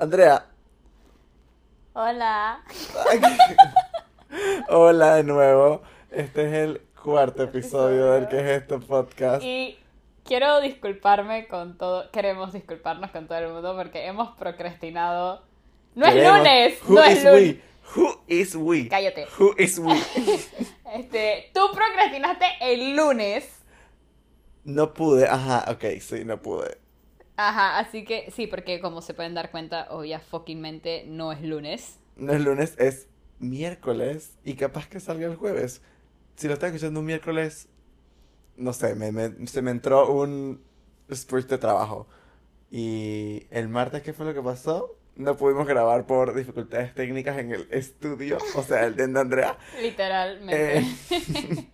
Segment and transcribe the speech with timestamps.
[0.00, 0.46] Andrea.
[1.92, 2.64] Hola.
[4.70, 5.82] Hola de nuevo.
[6.10, 9.42] Este es el cuarto episodio del que es este podcast.
[9.44, 9.78] Y
[10.24, 15.42] quiero disculparme con todo, queremos disculparnos con todo el mundo porque hemos procrastinado.
[15.94, 17.42] No es lunes, Who no is es lunes.
[17.42, 18.00] we?
[18.00, 18.88] Who is we?
[18.88, 19.26] Cállate.
[19.38, 19.92] Who is we?
[20.94, 23.48] Este, tú procrastinaste el lunes.
[24.64, 26.79] No pude, ajá, ok, sí, no pude.
[27.48, 31.98] Ajá, así que sí, porque como se pueden dar cuenta, obvia fuckingmente no es lunes.
[32.16, 33.08] No es lunes, es
[33.38, 35.80] miércoles y capaz que salga el jueves.
[36.36, 37.68] Si lo estás escuchando un miércoles,
[38.56, 40.62] no sé, me, me- se me entró un
[41.10, 42.08] sprint de trabajo.
[42.70, 44.96] Y el martes, ¿qué fue lo que pasó?
[45.16, 49.58] No pudimos grabar por dificultades técnicas en el estudio, o sea, el de Andrea.
[49.82, 50.78] Literalmente.
[50.78, 51.66] Eh,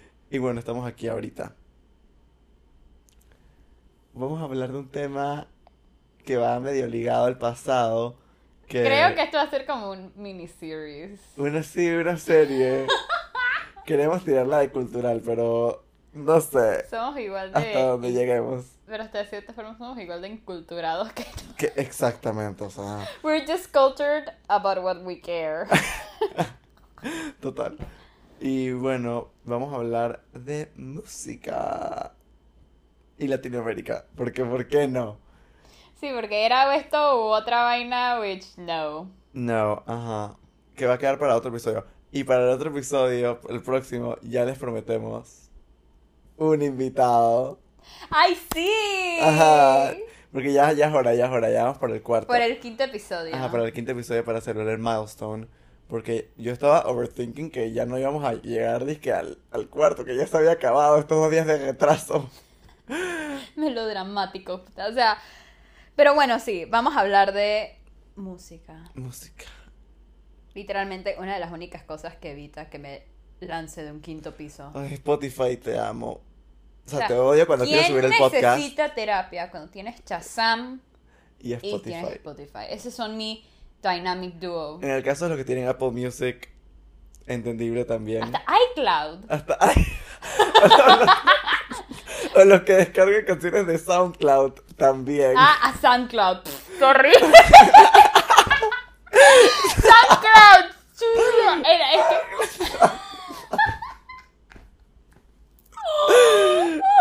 [0.30, 1.54] y bueno, estamos aquí ahorita.
[4.14, 5.46] Vamos a hablar de un tema
[6.26, 8.16] que va medio ligado al pasado.
[8.66, 11.18] Que Creo que esto va a ser como un miniseries.
[11.38, 12.86] Una sí, una serie.
[13.86, 18.14] Queremos tirarla de cultural, pero no sé Somos igual hasta dónde de...
[18.14, 18.66] lleguemos.
[18.86, 21.24] Pero hasta de cierta forma somos igual de inculturados que.
[21.56, 25.66] Que exactamente, o sea, We're just cultured about what we care.
[27.40, 27.78] total.
[28.40, 32.12] Y bueno, vamos a hablar de música
[33.18, 34.06] y Latinoamérica.
[34.16, 35.18] Porque, ¿por qué no?
[36.00, 39.10] Sí, porque era esto u otra vaina, which no.
[39.32, 40.36] No, ajá.
[40.74, 41.84] Que va a quedar para otro episodio.
[42.10, 45.50] Y para el otro episodio, el próximo, ya les prometemos
[46.36, 47.58] un invitado.
[48.10, 49.18] ¡Ay, sí!
[49.20, 49.94] Ajá.
[50.32, 52.26] Porque ya, ya es hora, ya es hora, ya vamos por el cuarto.
[52.26, 53.34] Por el quinto episodio.
[53.34, 55.46] Ajá, para el quinto episodio para celebrar el milestone.
[55.88, 60.26] Porque yo estaba overthinking que ya no íbamos a llegar al, al cuarto, que ya
[60.26, 62.30] se había acabado estos dos días de retraso.
[63.56, 64.64] Melodramático.
[64.76, 65.18] O sea,
[65.96, 67.78] pero bueno, sí, vamos a hablar de
[68.16, 68.90] música.
[68.94, 69.44] Música.
[70.54, 73.04] Literalmente una de las únicas cosas que evita que me
[73.40, 74.70] lance de un quinto piso.
[74.74, 76.20] Ay, Spotify, te amo.
[76.84, 78.56] O sea, O sea, te odio cuando quiero ¿Quién subir el podcast.
[78.58, 80.80] necesita terapia cuando tienes Shazam
[81.40, 81.82] Y y Spotify.
[81.82, 82.64] tienes Spotify?
[82.70, 83.46] Esos son mi
[83.82, 84.78] dynamic duo.
[84.82, 86.50] En el caso de los que tienen Apple Music,
[87.26, 88.22] entendible también.
[88.24, 89.24] Hasta iCloud.
[89.28, 89.86] Hasta ay.
[92.40, 95.34] o los que descarguen canciones de SoundCloud también.
[95.36, 96.38] Ah, a SoundCloud.
[96.78, 97.12] Sorry.
[99.82, 100.64] SoundCloud.
[100.98, 101.62] chulo.
[101.64, 102.16] Era, es que...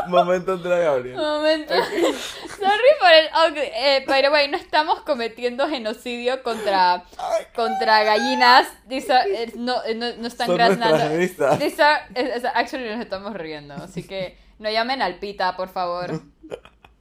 [0.08, 1.16] Momento Andrea Gabriel.
[1.16, 1.74] Momento.
[1.74, 3.70] Sorry por el ugly.
[3.74, 7.04] Eh, the way, no estamos cometiendo genocidio contra,
[7.56, 8.68] contra gallinas.
[8.88, 11.18] These are- eh, no, eh, no, no están Son graznando.
[11.18, 13.74] These are- eh, eh, actually nos estamos riendo.
[13.76, 16.22] Así que no llamen al pita, por favor.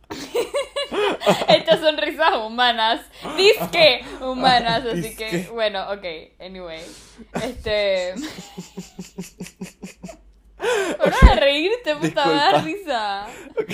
[1.49, 3.03] Estas son risas humanas.
[3.37, 4.83] Disque humanas.
[4.87, 5.29] Así Disque.
[5.29, 6.05] que, bueno, ok.
[6.41, 6.81] Anyway.
[7.35, 8.15] Este.
[10.99, 13.27] Hora de reírte, puta, me da risa.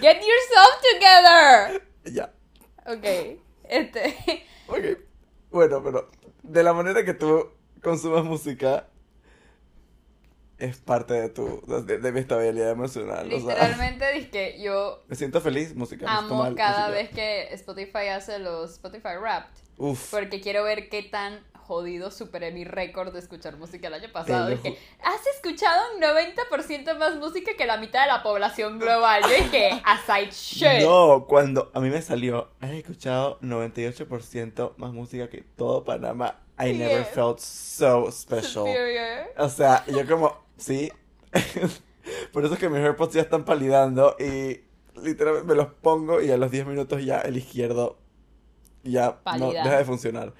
[0.00, 1.82] Get yourself together.
[2.04, 2.32] ya.
[2.86, 3.04] Ok.
[3.64, 4.16] Este.
[4.68, 4.98] Ok.
[5.50, 6.08] Bueno, pero
[6.42, 7.50] de la manera que tú
[7.82, 8.86] consumas música
[10.64, 13.26] es parte de tu de, de mi estabilidad emocional.
[13.26, 16.06] o sea, Literalmente, yo me siento feliz, música.
[16.08, 16.90] amo cada música.
[16.90, 19.52] vez que Spotify hace los Spotify Wrapped.
[19.78, 20.10] Uf.
[20.10, 24.48] Porque quiero ver qué tan jodido superé mi récord de escuchar música el año pasado.
[24.50, 29.22] Dije, has escuchado un 90% más música que la mitad de la población global.
[29.22, 30.82] Yo dije, aside shit.
[30.84, 36.38] No, cuando a mí me salió, he escuchado 98% más música que todo Panamá.
[36.58, 37.08] I never Yes.
[37.14, 38.66] felt so special.
[38.66, 39.28] Superior.
[39.38, 40.90] O sea, yo como, sí.
[42.32, 44.60] Por eso es que mis AirPods ya están palidando y
[45.00, 47.98] literalmente me los pongo y a los 10 minutos ya el izquierdo
[48.82, 50.34] ya no deja de funcionar.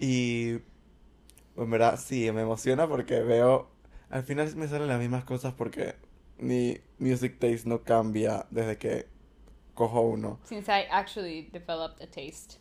[0.00, 0.58] Y
[1.56, 3.68] en verdad sí, me emociona porque veo,
[4.10, 5.94] al final me salen las mismas cosas porque
[6.38, 9.06] mi music taste no cambia desde que
[9.74, 10.40] cojo uno.
[10.44, 12.56] Since I actually developed a taste.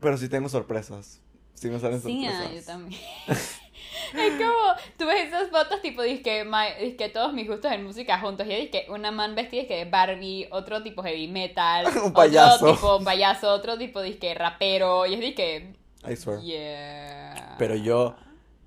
[0.00, 1.20] Pero sí tengo sorpresas.
[1.54, 2.54] Sí me salen Sí, ah, sorpresas.
[2.54, 3.00] yo también.
[4.14, 8.46] es como, tú ves esas fotos tipo, que todos mis gustos en música juntos.
[8.46, 12.56] Y es que una man vestida que de Barbie, otro tipo heavy metal, Un payaso.
[12.56, 15.06] otro tipo payaso, otro tipo disque rapero.
[15.06, 15.74] Y es que,
[16.08, 16.40] I swear.
[16.40, 17.56] yeah.
[17.58, 18.16] Pero yo,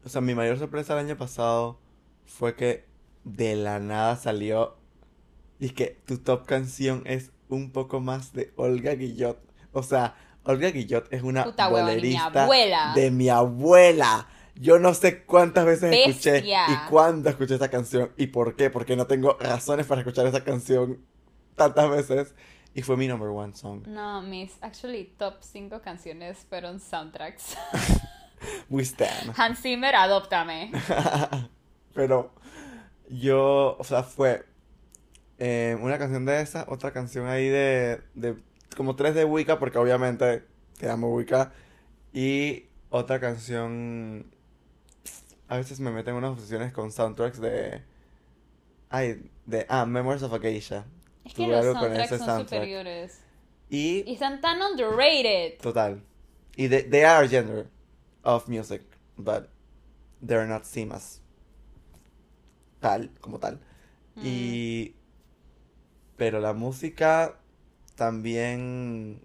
[0.05, 1.79] o sea, mi mayor sorpresa el año pasado
[2.25, 2.85] fue que
[3.23, 4.77] de la nada salió
[5.59, 9.39] y que tu top canción es un poco más de Olga Guillot.
[9.71, 12.91] O sea, Olga Guillot es una Puta hueva, ni mi bolerista abuela.
[12.95, 14.27] de mi abuela.
[14.55, 18.95] Yo no sé cuántas veces escuché y cuándo escuché esta canción y por qué, porque
[18.95, 20.99] no tengo razones para escuchar esa canción
[21.55, 22.35] tantas veces.
[22.75, 23.85] Y fue mi number one song.
[23.87, 27.55] No, mis actually top 5 canciones fueron soundtracks.
[28.69, 29.33] We stand.
[29.37, 30.71] Hans Zimmer, adóptame.
[31.93, 32.31] Pero
[33.09, 34.45] yo, o sea, fue
[35.37, 38.35] eh, una canción de esa, otra canción ahí de, de
[38.75, 40.43] como tres de Wicca, porque obviamente
[40.77, 41.51] te amo Wicca,
[42.11, 44.32] y otra canción,
[45.53, 47.83] a veces me meten unas obsesiones con soundtracks de,
[48.89, 50.83] ay, de, ah, Memories of a Geisha.
[51.23, 52.59] Es que Tuve los algo con soundtracks ese son soundtrack.
[52.61, 53.19] superiores.
[53.69, 55.59] Y, Y están tan underrated.
[55.61, 56.01] total,
[56.55, 57.67] y they, they are a genre
[58.23, 58.81] of music,
[59.15, 59.47] but
[60.25, 61.21] they're not seen as
[62.79, 63.59] tal, como tal.
[64.15, 64.21] Mm.
[64.25, 64.95] Y.
[66.17, 67.37] Pero la música
[67.95, 69.21] también.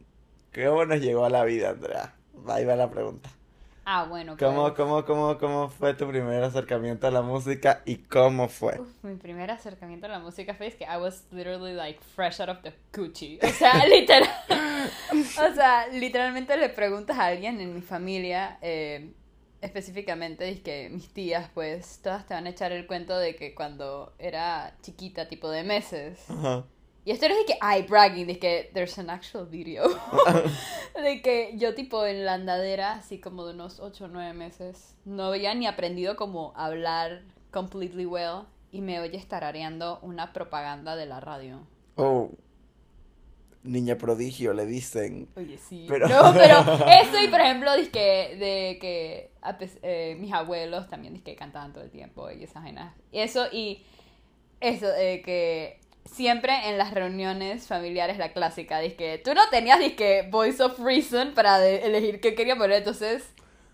[0.54, 2.14] ¿Cómo nos llegó a la vida, Andrea?
[2.46, 3.30] Ahí va la pregunta.
[3.90, 4.36] Ah, bueno.
[4.38, 4.74] ¿Cómo, pues.
[4.74, 8.78] cómo, cómo, cómo fue tu primer acercamiento a la música y cómo fue?
[8.78, 12.38] Uf, mi primer acercamiento a la música fue es que I was literally like fresh
[12.38, 13.38] out of the coochie.
[13.42, 14.28] O sea, literal.
[15.10, 19.14] o sea, literalmente le preguntas a alguien en mi familia, eh,
[19.62, 23.54] específicamente, es que mis tías, pues, todas te van a echar el cuento de que
[23.54, 26.28] cuando era chiquita, tipo de meses.
[26.28, 26.66] Ajá.
[27.08, 29.88] Y esto no es de que, ay, bragging, de que there's an actual video.
[31.02, 34.94] de que yo, tipo, en la andadera, así como de unos 8 o 9 meses,
[35.06, 38.42] no había ni aprendido como hablar completely well.
[38.72, 41.66] Y me oyes tarareando una propaganda de la radio.
[41.96, 42.28] Oh.
[43.62, 45.30] Niña prodigio, le dicen.
[45.34, 45.86] Oye, sí.
[45.88, 46.58] Pero- No, pero
[46.90, 49.30] eso y, por ejemplo, dizque, de que
[49.80, 52.94] eh, mis abuelos también dizque cantaban todo el tiempo y esas vainas.
[53.12, 53.82] Eso y
[54.60, 55.80] eso, de que
[56.12, 61.34] siempre en las reuniones familiares la clásica, que tú no tenías disque voice of reason
[61.34, 63.24] para elegir qué quería poner, entonces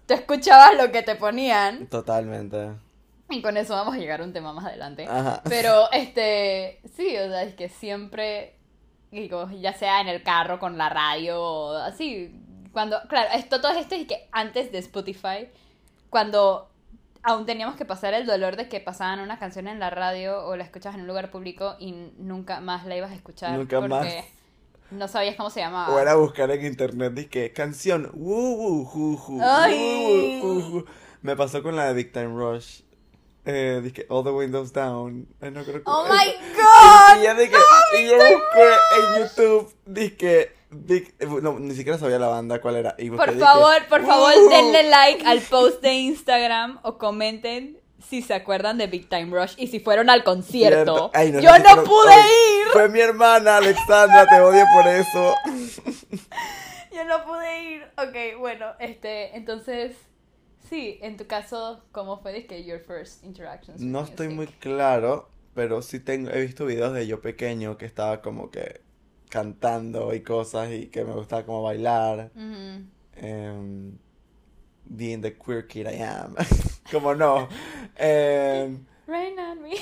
[0.07, 2.73] tú escuchabas lo que te ponían Totalmente.
[3.31, 5.07] y con eso vamos a llegar a un tema más adelante.
[5.09, 5.43] Ajá.
[5.49, 8.57] Pero, este, sí, o sea, es que siempre,
[9.11, 12.33] digo, ya sea en el carro con la radio o así,
[12.73, 15.49] cuando, claro, esto, todo esto es que antes de Spotify,
[16.11, 16.74] cuando
[17.25, 20.57] aún teníamos que pasar el dolor de que pasaban una canción en la radio o
[20.57, 23.89] la escuchabas en un lugar público y nunca más la ibas a escuchar Nunca porque
[23.95, 24.07] más.
[24.91, 25.95] no sabías cómo se llamaba.
[25.95, 28.11] O era buscar en internet, canción, Ay.
[28.15, 29.17] woo, woo, ju,
[30.71, 30.85] ju.
[31.23, 32.83] Me pasó con la de Big Time Rush.
[33.47, 35.27] Eh, dije, All the Windows Down.
[35.41, 37.21] Ay, no creo que- ¡Oh, my God!
[37.21, 37.57] Y, ya dije,
[37.99, 42.77] y yo busqué en YouTube, dije, Big, eh, no, ni siquiera sabía la banda cuál
[42.77, 42.95] era.
[42.99, 44.49] Y Por dije, favor, por favor, "Woo".
[44.51, 47.79] denle like al post de Instagram o comenten
[48.09, 50.95] si se acuerdan de Big Time Rush y si fueron al concierto.
[50.95, 51.11] Cierto.
[51.15, 52.31] Ay, no Yo no pude ay,
[52.61, 52.67] ir.
[52.73, 55.35] Fue mi hermana, Alexandra, te odio por eso.
[56.93, 57.83] Yo no pude ir.
[57.97, 59.97] Ok, bueno, este, entonces,
[60.69, 63.81] sí, en tu caso, ¿cómo fue de que your first interactions?
[63.81, 68.21] No estoy muy claro, pero sí tengo, he visto videos de yo pequeño que estaba
[68.21, 68.84] como que
[69.35, 72.31] cantando y cosas y que me gustaba como bailar.
[72.37, 72.85] Ujú.
[73.17, 73.99] em,
[74.85, 76.37] being the queer kid I am.
[76.93, 77.49] como no.
[77.97, 79.75] Em, Rain on me.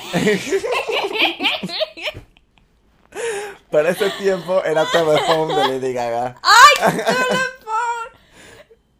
[3.71, 6.41] para ese tiempo era Telephone de Lady Gaga.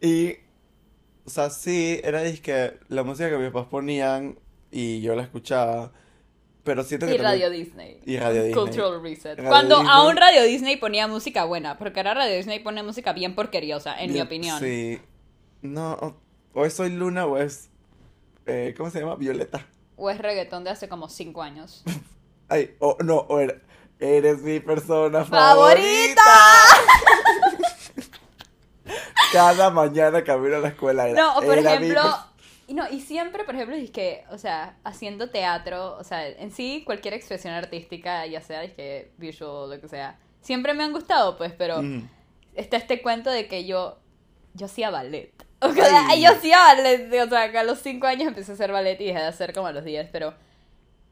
[0.01, 0.35] Y,
[1.25, 4.37] o sea, sí, era disque la música que mis papás ponían
[4.69, 5.93] y yo la escuchaba,
[6.63, 7.99] pero siento que Y también- Radio Disney.
[8.05, 8.63] Y Radio Disney.
[8.63, 9.37] Cultural Reset.
[9.37, 9.93] Radio Cuando Disney.
[9.95, 14.13] aún Radio Disney ponía música buena, porque ahora Radio Disney pone música bien porqueriosa, en
[14.13, 14.59] mi opinión.
[14.59, 14.99] Sí.
[15.61, 16.17] No,
[16.53, 17.69] o, es Soy Luna o es,
[18.45, 19.15] eh, ¿cómo se llama?
[19.15, 19.65] Violeta.
[19.95, 21.83] O es reggaetón de hace como 5 años.
[22.49, 23.55] Ay, o no, o era,
[23.99, 26.21] eres mi persona ¡Favorita!
[26.21, 27.33] favorita.
[29.31, 32.01] Cada mañana camino a la escuela era, No, o por mi ejemplo,
[32.73, 36.49] y no, y siempre, por ejemplo, es que, o sea, haciendo teatro, o sea, en
[36.51, 40.91] sí cualquier expresión artística, ya sea, es que visual, lo que sea, siempre me han
[40.91, 42.09] gustado, pues, pero Mm.
[42.55, 43.97] está este cuento de que yo,
[44.53, 45.31] yo hacía ballet.
[45.61, 46.21] O sea, Ay.
[46.23, 49.05] yo hacía ballet, o sea, que a los 5 años empecé a hacer ballet y
[49.05, 50.33] dejé de hacer como a los 10, pero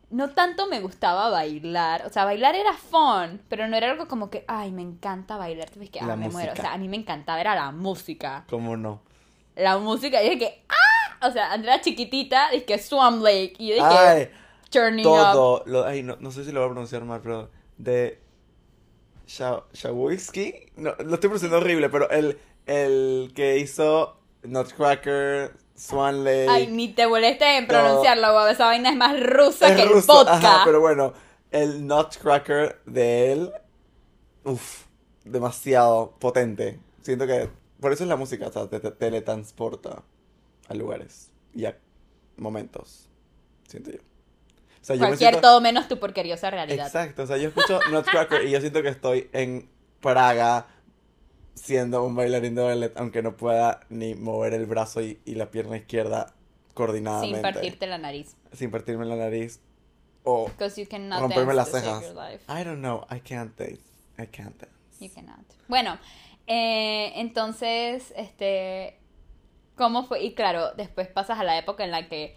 [0.10, 4.30] no tanto me gustaba bailar, o sea, bailar era fun, pero no era algo como
[4.30, 6.62] que, ay, me encanta bailar, es que, ah, me muero, o música.
[6.64, 9.02] sea, a mí me encantaba, era la música ¿Cómo no?
[9.56, 10.76] la música, y dije que, ¡ah!
[11.22, 14.30] O sea, Andrea chiquitita, dije que Swam Lake, y yo dije, Ay,
[14.70, 15.32] Turning Up.
[15.34, 18.20] todo, lo, ay, no, no sé si lo voy a pronunciar mal, pero de
[19.28, 26.50] Sha- Shawisky, no, lo estoy pronunciando horrible, pero el, el que hizo Nutcracker, Swan Lake,
[26.50, 29.90] Ay, ni te molestes en pronunciarlo, guau, esa vaina es más rusa es que el
[29.90, 30.34] ruso, vodka.
[30.34, 31.14] ajá, pero bueno,
[31.52, 33.52] el Nutcracker de él,
[34.44, 34.86] uff,
[35.24, 36.80] demasiado potente.
[37.02, 37.50] Siento que,
[37.80, 40.04] por eso es la música, o sea, te, te teletransporta
[40.72, 41.78] a lugares y a
[42.38, 43.10] momentos,
[43.68, 44.00] siento yo.
[44.00, 46.88] O sea, yo me Cualquier siento- todo menos tu porqueriosa realidad.
[46.88, 49.70] Exacto, o sea, yo escucho Nutcracker y yo siento que estoy en
[50.02, 50.68] Praga
[51.54, 55.52] siendo un bailarín de ballet, aunque no pueda ni mover el brazo y, y la
[55.52, 56.34] pierna izquierda
[56.74, 57.36] coordinadamente.
[57.36, 58.36] Sin partirte la nariz.
[58.54, 59.60] Sin partirme la nariz.
[60.24, 60.86] O you
[61.20, 62.04] romperme las cejas.
[62.48, 63.82] I don't know, I can't dance.
[64.18, 64.72] I can't dance.
[65.00, 65.46] You cannot.
[65.68, 65.98] Bueno,
[66.48, 69.00] eh, entonces, este,
[69.82, 70.22] ¿cómo fue?
[70.22, 72.36] Y claro, después pasas a la época en la que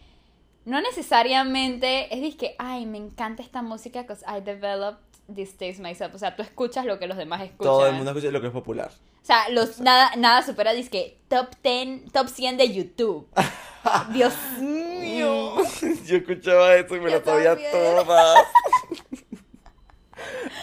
[0.65, 5.83] no necesariamente es de que, ay, me encanta esta música because I developed this taste
[5.83, 6.15] myself.
[6.15, 7.67] O sea, tú escuchas lo que los demás escuchan.
[7.71, 8.91] Todo el mundo escucha lo que es popular.
[8.91, 13.29] O sea, los, nada, nada supera, que top 10, top 100 de YouTube.
[14.15, 15.57] Dios mío.
[16.07, 17.73] Yo escuchaba eso y me Yo lo sabía también.
[17.73, 18.39] todas.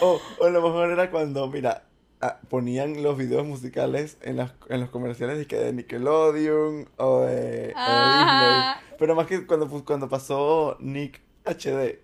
[0.00, 1.84] o, o lo mejor era cuando, mira,
[2.22, 7.20] ah, ponían los videos musicales en, las, en los comerciales de, que de Nickelodeon o
[7.20, 8.18] de, o de Ajá.
[8.18, 8.72] Disney.
[8.98, 12.00] Pero más que cuando, pu- cuando pasó Nick HD,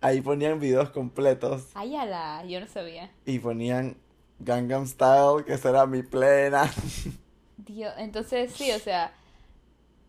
[0.00, 3.10] ahí ponían videos completos Ay, ala, yo no sabía.
[3.26, 3.96] y ponían
[4.40, 6.70] Gangnam Style, que esa era mi plena.
[7.56, 9.12] Dios, entonces sí, o sea,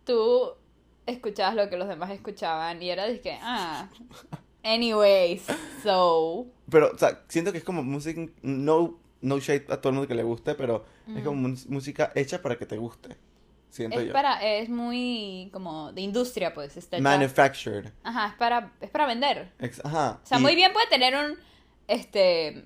[0.03, 0.51] tú
[1.05, 3.87] escuchabas lo que los demás escuchaban y era de que, ah,
[4.63, 5.43] anyways,
[5.83, 9.95] so, Pero, o sea, siento que es como música, no, no shade a todo el
[9.95, 13.17] mundo que le guste, pero es como música hecha para que te guste.
[13.69, 14.13] Siento es yo.
[14.13, 17.91] para, es muy como de industria, pues, está Manufactured.
[18.03, 19.51] Ajá, es para, es para vender.
[19.59, 20.21] Ex- Ajá.
[20.23, 21.37] O sea, y- muy bien puede tener un,
[21.87, 22.65] este,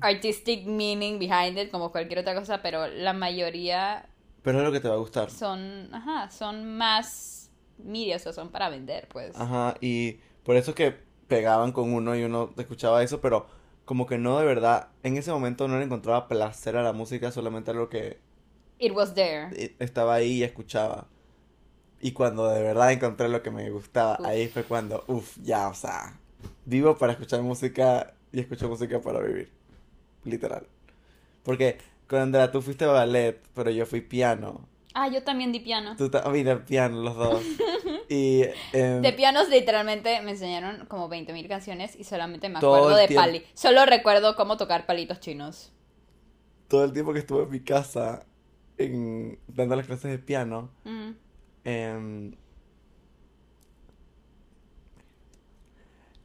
[0.00, 4.08] artistic meaning behind it, como cualquier otra cosa, pero la mayoría
[4.42, 5.30] Pero es lo que te va a gustar.
[5.30, 9.36] son, ajá, son más media, o sea, son para vender, pues.
[9.38, 10.94] Ajá, y por eso que
[11.28, 13.46] pegaban con uno y uno escuchaba eso, pero
[13.90, 17.32] como que no de verdad, en ese momento no le encontraba placer a la música,
[17.32, 18.20] solamente a lo que
[18.78, 19.48] It was there.
[19.60, 21.08] eh, estaba ahí y escuchaba.
[22.00, 24.26] Y cuando de verdad encontré lo que me gustaba, Uf.
[24.26, 26.16] ahí fue cuando, uff, ya, o sea,
[26.66, 29.50] vivo para escuchar música y escucho música para vivir.
[30.22, 30.68] Literal.
[31.42, 31.78] Porque
[32.10, 34.68] Andrea tú fuiste ballet, pero yo fui piano.
[34.94, 35.94] Ah, yo también di piano.
[35.96, 37.42] Tú ta- mira, piano los dos.
[38.12, 38.42] Y
[38.72, 43.22] em, De pianos literalmente me enseñaron como 20.000 canciones y solamente me acuerdo de tiempo.
[43.24, 43.44] pali.
[43.54, 45.72] Solo recuerdo cómo tocar palitos chinos.
[46.66, 48.26] todo el tiempo que estuve en mi casa
[48.78, 51.10] en, dando las clases de piano, Mm.
[51.64, 52.32] em,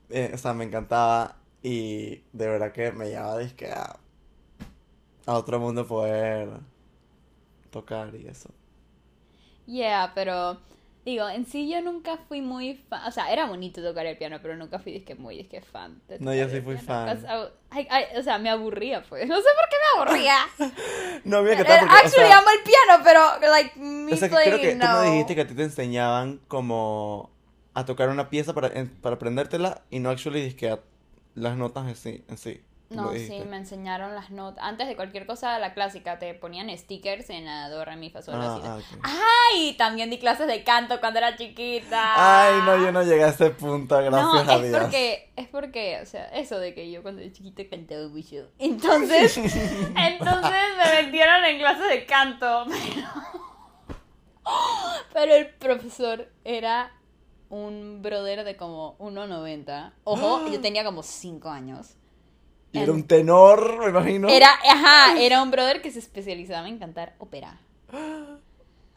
[0.10, 4.00] eh, o sea, me encantaba y de verdad que me llevaba disque a,
[5.26, 6.50] a otro mundo poder
[7.80, 8.50] tocar y eso.
[9.68, 10.60] Yeah, pero
[11.06, 14.40] digo, en sí yo nunca fui muy fan, o sea, era bonito tocar el piano,
[14.42, 16.02] pero nunca fui disque muy disque fan.
[16.08, 17.18] de No, yo sí fui fan.
[17.74, 19.28] I- I- o sea, me aburría, pues.
[19.28, 20.38] No sé por qué me aburría.
[21.26, 24.14] No, mira que Eh, tal porque, o Actually, sea, amo el piano, pero like me
[24.14, 25.02] o sea, que creo que playing, tú no.
[25.02, 27.32] me dijiste que a ti te enseñaban como
[27.74, 30.78] a tocar una pieza para, para aprendértela y no actually disque
[31.34, 32.24] las notas en sí.
[32.30, 32.62] En sí.
[32.90, 34.64] No, sí, me enseñaron las notas.
[34.64, 38.22] Antes de cualquier cosa, la clásica, te ponían stickers en la do, re, mi, fa,
[38.22, 38.36] sol.
[38.38, 38.80] Ah, ah.
[39.54, 42.14] Ay, también di clases de canto cuando era chiquita.
[42.16, 44.82] Ay, no, yo no llegué a ese punto, gracias No, a es Dios.
[44.82, 48.52] porque, es porque, o sea, eso de que yo cuando era chiquita cantaba mucho.
[48.60, 53.08] Entonces, entonces me metieron en clases de canto, pero,
[55.14, 56.92] pero el profesor era
[57.50, 59.94] un brother de como 1.90.
[60.04, 61.96] Ojo, yo tenía como 5 años.
[62.76, 64.30] Y era un tenor, me imagino.
[64.30, 67.60] Era, ajá, era un brother que se especializaba en cantar ópera.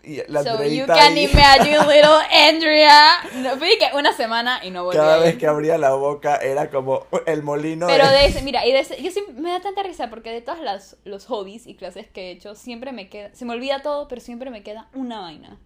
[0.01, 3.19] Y la so you can ahí, imagine little Andrea.
[3.35, 6.71] No, fui que una semana y no volví cada vez que abría la boca era
[6.71, 8.13] como el molino Pero de...
[8.13, 10.61] de ese, mira, y de ese, yo siempre, me da tanta risa porque de todas
[10.61, 14.09] las los hobbies y clases que he hecho, siempre me queda, se me olvida todo,
[14.09, 15.59] pero siempre me queda una vaina.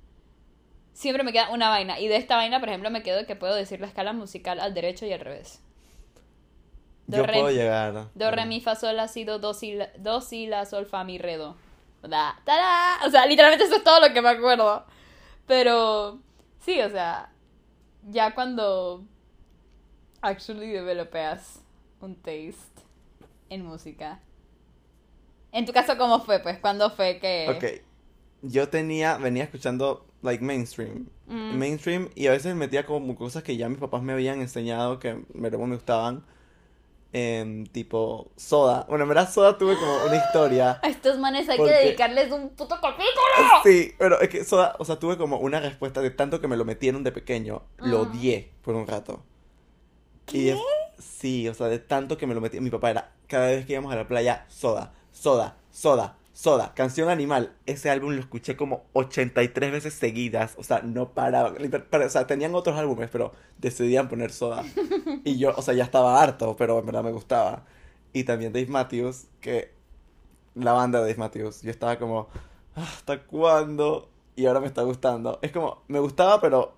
[0.92, 2.00] Siempre me queda una vaina.
[2.00, 4.74] Y de esta vaina, por ejemplo, me quedo que puedo decir la escala musical al
[4.74, 5.60] derecho y al revés.
[7.12, 8.08] Do, Yo re, puedo llegar.
[8.14, 10.86] Do, re, mi, fa, sol, la, si, do, do, si, la, do, si, la, sol,
[10.86, 11.54] fa, mi, re, do.
[12.02, 13.06] Da, tada.
[13.06, 14.84] O sea, literalmente eso es todo lo que me acuerdo.
[15.46, 16.20] Pero,
[16.60, 17.30] sí, o sea,
[18.08, 19.04] ya cuando
[20.22, 21.60] actually developeas
[22.00, 22.82] un taste
[23.50, 24.20] en música.
[25.52, 26.38] En tu caso, ¿cómo fue?
[26.40, 27.46] Pues, ¿cuándo fue que...?
[27.50, 27.84] Ok.
[28.40, 31.08] Yo tenía, venía escuchando, like, mainstream.
[31.26, 31.58] Mm.
[31.58, 35.22] Mainstream, y a veces metía como cosas que ya mis papás me habían enseñado que
[35.34, 36.24] me, me gustaban.
[37.12, 38.86] Em, tipo, Soda.
[38.88, 40.80] Bueno, en verdad, Soda tuve como una historia.
[40.82, 41.84] A estos manes hay ¿Por que qué?
[41.84, 43.06] dedicarles un puto capítulo.
[43.64, 46.56] Sí, pero es que Soda, o sea, tuve como una respuesta de tanto que me
[46.56, 47.62] lo metieron de pequeño.
[47.78, 48.00] Lo Ah.
[48.02, 49.22] odié por un rato.
[50.32, 50.58] Y es-
[50.98, 52.60] sí, o sea, de tanto que me lo metí.
[52.60, 56.72] Mi papá era, cada vez que íbamos a la playa, Soda, Soda, Soda, Soda.
[56.74, 57.52] Canción Animal.
[57.66, 60.54] Ese álbum lo escuché como 83 veces seguidas.
[60.58, 61.52] O sea, no paraba.
[61.52, 64.64] O sea, tenían otros álbumes, pero decidían poner Soda.
[65.24, 67.64] Y yo, o sea, ya estaba harto, pero en verdad me gustaba.
[68.12, 69.72] y también Dave Matthews, que
[70.54, 72.28] la banda de Dave Matthews, yo estaba como,
[72.76, 74.10] "Ah, ¿hasta cuándo?
[74.36, 75.38] Y ahora me está gustando.
[75.42, 76.74] Es como, me gustaba, pero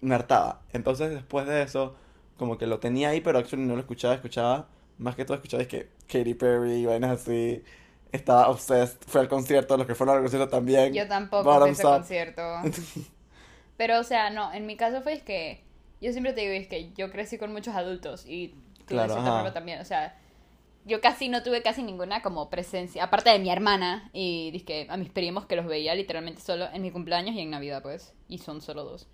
[0.00, 0.62] me hartaba.
[0.72, 1.94] Entonces, después de eso,
[2.36, 5.62] como que lo tenía ahí, pero actually no lo escuchaba, escuchaba, más que todo escuchaba,
[5.62, 7.62] es que Katy Perry, vainas así.
[8.12, 10.92] Estaba obsessed, fue al concierto, los que fueron al concierto también.
[10.94, 12.42] Yo tampoco fui ese concierto.
[13.76, 15.62] Pero, o sea, no, en mi caso fue es que
[16.00, 19.20] yo siempre te digo es que yo crecí con muchos adultos y tú Claro, de
[19.20, 20.16] cierta también, o sea,
[20.84, 24.96] yo casi no tuve casi ninguna como presencia, aparte de mi hermana y dizque a
[24.96, 28.38] mis primos que los veía literalmente solo en mi cumpleaños y en Navidad, pues, y
[28.38, 29.06] son solo dos.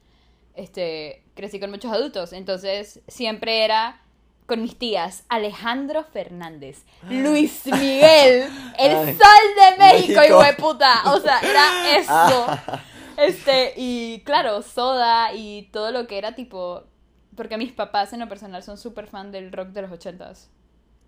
[0.55, 4.04] Este, crecí con muchos adultos, entonces siempre era
[4.47, 8.49] con mis tías Alejandro Fernández, Luis Miguel,
[8.79, 10.25] el Ay, sol de México, México.
[10.25, 12.11] hijo de puta, o sea, era eso.
[12.11, 12.81] Ah,
[13.17, 16.83] Este, y claro, Soda y todo lo que era tipo.
[17.37, 20.51] Porque mis papás en lo personal son súper fan del rock de los ochentas.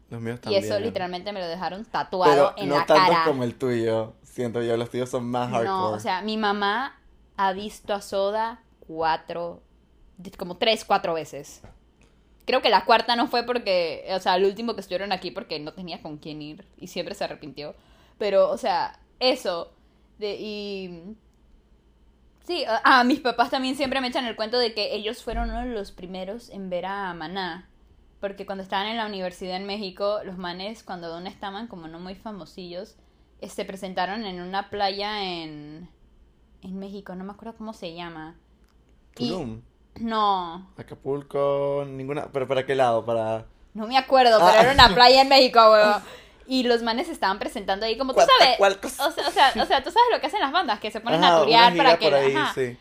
[0.09, 0.65] los míos Y también.
[0.65, 3.25] eso literalmente me lo dejaron tatuado Pero en no la tanto cara.
[3.25, 5.65] como el tuyo, siento yo, los tuyos son más hardcore.
[5.69, 7.01] No, o sea, mi mamá
[7.37, 9.63] ha visto a Soda cuatro,
[10.37, 11.61] como tres, cuatro veces.
[12.47, 15.59] Creo que la cuarta no fue porque, o sea, el último que estuvieron aquí porque
[15.61, 17.75] no tenía con quién ir y siempre se arrepintió.
[18.19, 19.73] Pero, o sea, eso.
[20.21, 21.17] Y.
[22.45, 25.61] Sí, ah, mis papás también siempre me echan el cuento de que ellos fueron uno
[25.61, 27.69] de los primeros en ver a Maná.
[28.21, 31.99] Porque cuando estaban en la universidad en México, los manes, cuando aún estaban como no
[31.99, 32.97] muy famosillos,
[33.43, 35.91] se presentaron en una playa en,
[36.63, 38.37] en México, no me acuerdo cómo se llama.
[39.19, 39.61] Y- Tulum,
[40.01, 42.27] no, Acapulco, ninguna.
[42.33, 43.05] ¿Pero para qué lado?
[43.05, 43.47] Para.
[43.75, 44.61] no me acuerdo, pero Ah.
[44.63, 45.97] era una playa en México, huevo.
[46.49, 48.61] Y los manes se estaban presentando ahí como tú sabes.
[48.61, 51.01] O sea, o, sea, o sea, tú sabes lo que hacen las bandas, que se
[51.01, 52.05] ponen Ajá, a turear para que...
[52.07, 52.55] por ahí, ajá.
[52.55, 52.77] sí.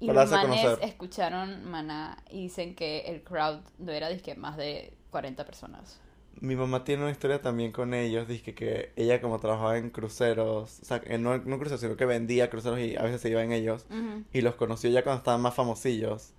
[0.00, 0.88] Y para los manes conocer.
[0.88, 6.00] escucharon Maná y dicen que el crowd no era disque más de 40 personas.
[6.40, 10.80] Mi mamá tiene una historia también con ellos, dice que ella como trabajaba en cruceros,
[10.80, 13.42] o sea, en- no, no cruceros, sino que vendía cruceros y a veces se iba
[13.44, 13.84] en ellos,
[14.32, 16.32] y los conoció ya cuando estaban más famosillos,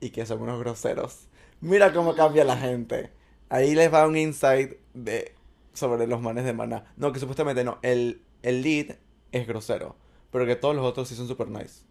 [0.00, 1.28] y que son unos groseros.
[1.60, 3.12] Mira cómo cambia la gente.
[3.48, 5.34] Ahí les va un insight de,
[5.72, 6.84] sobre los manes de Maná.
[6.96, 8.96] No, que supuestamente no, el, el lead
[9.32, 9.96] es grosero,
[10.30, 11.82] pero que todos los otros sí son super nice.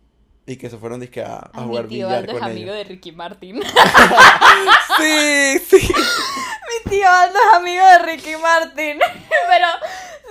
[0.45, 2.73] Y que se fueron disque a, a Ay, jugar mi tío Aldo es con amigo
[2.73, 2.75] ellos.
[2.75, 3.61] de Ricky Martin.
[4.97, 5.87] Sí, sí.
[5.93, 8.99] mi tío Aldo es amigo de Ricky Martin.
[9.47, 9.67] Pero,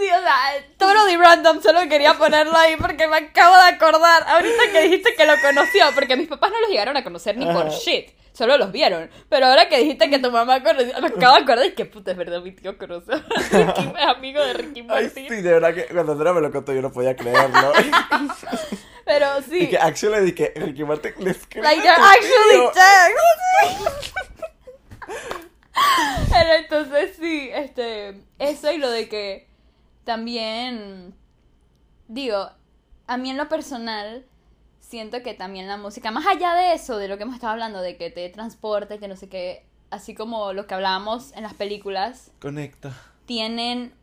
[0.02, 4.24] sí, o sea, totally random, solo quería ponerlo ahí porque me acabo de acordar.
[4.26, 7.46] Ahorita que dijiste que lo conoció, porque mis papás no los llegaron a conocer ni
[7.46, 7.70] por Ajá.
[7.70, 8.10] shit.
[8.32, 9.10] Solo los vieron.
[9.28, 12.12] Pero ahora que dijiste que tu mamá conoció, me acabo de acordar y que puta,
[12.12, 15.28] es verdad, mi tío conoció Ricky, es amigo de Ricky Ay, Martin.
[15.28, 17.72] sí, de verdad que cuando Andrea me lo contó yo no podía creerlo.
[19.04, 19.64] Pero sí.
[19.64, 22.70] Y que actually dije, Ricky Martin le escribe Like tu actually.
[26.30, 29.51] Pero entonces sí, este, eso y lo de que
[30.04, 31.14] también,
[32.08, 32.50] digo,
[33.06, 34.26] a mí en lo personal,
[34.80, 37.80] siento que también la música, más allá de eso, de lo que hemos estado hablando,
[37.80, 41.54] de que te transporte, que no sé qué, así como lo que hablábamos en las
[41.54, 42.92] películas, Conecta.
[43.26, 43.94] tienen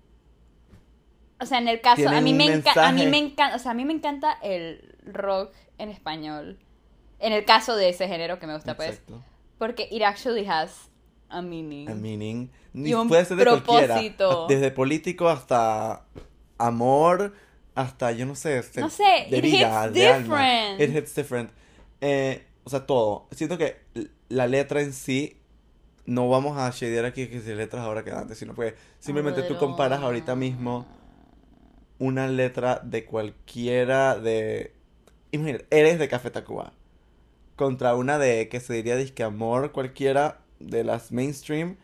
[1.41, 3.71] o sea en el caso a mí me encanta a mí me encanta o sea
[3.71, 6.59] a mí me encanta el rock en español
[7.19, 9.23] en el caso de ese género que me gusta pues Exacto.
[9.57, 10.89] porque it actually has
[11.29, 12.49] a meaning A meaning.
[12.73, 13.95] Ni Y un puede ser de cualquiera.
[13.95, 14.47] propósito.
[14.47, 16.05] Desde político hasta
[16.57, 17.33] amor,
[17.75, 20.19] hasta yo no sé, se- No sé, de it vida, hits de alma.
[20.77, 20.81] different.
[20.81, 21.49] It hits different.
[22.01, 23.27] Eh, o sea, todo.
[23.31, 23.77] Siento que
[24.29, 25.37] la letra en sí
[26.05, 29.57] no vamos a shadear aquí que si letras ahora que antes, sino que simplemente tú
[29.57, 30.85] comparas ahorita mismo
[31.99, 34.73] una letra de cualquiera de...
[35.31, 36.73] Imagínate, eres de Café Tacuba.
[37.55, 41.77] Contra una de que se diría disque amor cualquiera de las mainstream.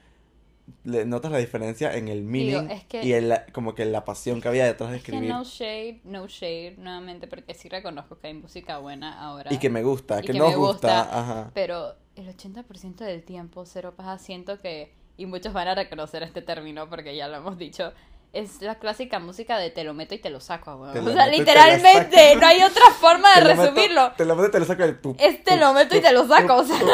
[0.84, 4.04] Le notas la diferencia en el meaning es que- y en la- como que la
[4.04, 5.30] pasión que había detrás de es que escribir.
[5.32, 9.70] no shade no shade nuevamente porque sí reconozco que hay música buena ahora Y que
[9.70, 11.02] me gusta, que, que nos me gusta.
[11.04, 11.20] gusta.
[11.20, 11.52] Ajá.
[11.54, 16.42] Pero el 80% del tiempo, cero paja, siento que, y muchos van a reconocer este
[16.42, 17.94] término porque ya lo hemos dicho,
[18.34, 20.94] es la clásica música de te lo meto y te lo saco, weón.
[20.94, 24.12] Te O lo sea, lo literalmente, no hay otra forma de Te lo meto- resumirlo.
[24.18, 25.16] te lo meto y te lo saco tu.
[25.20, 26.80] Es te lo meto y te lo saco, o sea.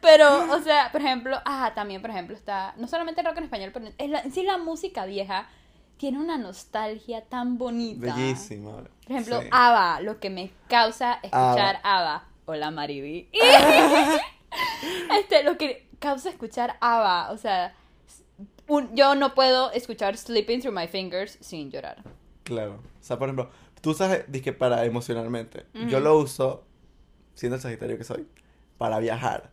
[0.00, 3.44] Pero, o sea, por ejemplo, ah, también, por ejemplo, está, no solamente el rock en
[3.44, 5.48] español, pero en, la- en sí la música vieja
[5.96, 8.14] tiene una nostalgia tan bonita.
[8.14, 8.72] Bellísima.
[8.76, 9.48] Por ejemplo, Sí.
[9.50, 12.28] ABBA, lo que me causa escuchar ABBA.
[12.46, 13.28] Hola, Mariby.
[15.18, 17.74] este, lo que causa escuchar ABBA, o sea,
[18.68, 22.02] un- yo no puedo escuchar Sleeping Through My Fingers sin llorar.
[22.42, 22.74] Claro.
[23.00, 25.66] O sea, por ejemplo, tú sabes, dije para emocionalmente.
[25.74, 26.00] Yo Ujú.
[26.00, 26.64] lo uso,
[27.34, 28.28] siendo el sagitario que soy,
[28.78, 29.50] para viajar.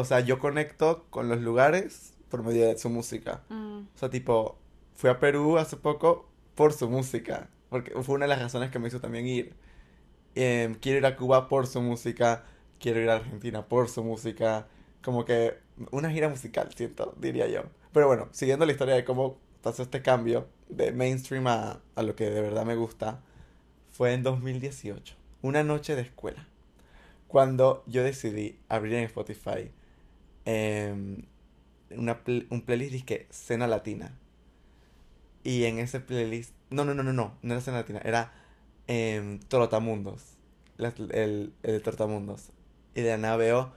[0.00, 3.42] O sea, yo conecto con los lugares por medio de su música.
[3.50, 3.80] Mm.
[3.94, 4.56] O sea, tipo,
[4.94, 8.78] fui a Perú hace poco por su música, porque fue una de las razones que
[8.78, 9.54] me hizo también ir.
[10.34, 12.44] Em, quiero ir a Cuba por su música,
[12.78, 14.68] quiero ir a Argentina por su música,
[15.02, 15.58] como que
[15.90, 17.64] una gira musical, siento, diría yo.
[17.92, 22.14] Pero bueno, siguiendo la historia de cómo pasó este cambio de mainstream a, a lo
[22.16, 23.20] que de verdad me gusta,
[23.90, 26.46] fue en 2018, una noche de escuela,
[27.28, 29.70] cuando yo decidí abrir en Spotify
[30.44, 31.24] em,
[31.90, 34.18] una un playlist que Cena Latina.
[35.42, 38.32] Y en ese playlist, no, no, no, no, no, no era Cena Latina, era
[38.86, 40.36] em, Trotamundos,
[40.78, 42.50] el, el Trotamundos.
[42.94, 43.72] Y de nada veo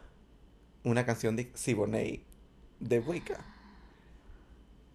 [0.83, 2.23] una canción de Siboney,
[2.79, 3.45] de Wicca.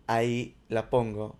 [0.06, 1.36] Ahí la pongo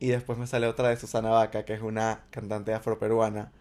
[0.00, 3.52] y después me sale otra de Susana Vaca, que es una cantante afroperuana.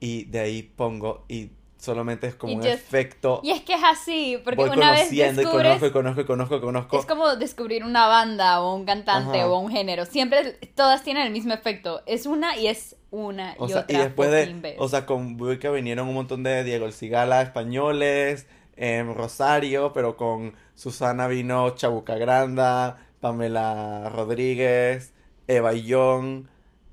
[0.00, 3.40] Y de ahí pongo y solamente es como Y un efecto.
[3.42, 5.66] Y es que es así, porque Voy una vez conociendo y descubres...
[5.68, 6.98] conozco y conozco y conozco y conozco.
[6.98, 9.48] Es como descubrir una banda o un cantante Ajá.
[9.48, 10.04] o un género.
[10.06, 12.02] Siempre todas tienen el mismo efecto.
[12.06, 14.76] Es una y es una O y sea, otra y después de, vez.
[14.78, 20.16] o sea, con Buica vinieron un montón de Diego El Cigala españoles, em, Rosario, pero
[20.16, 25.12] con Susana vino Chabuca Granda, Pamela Rodríguez,
[25.46, 26.46] Eva Young,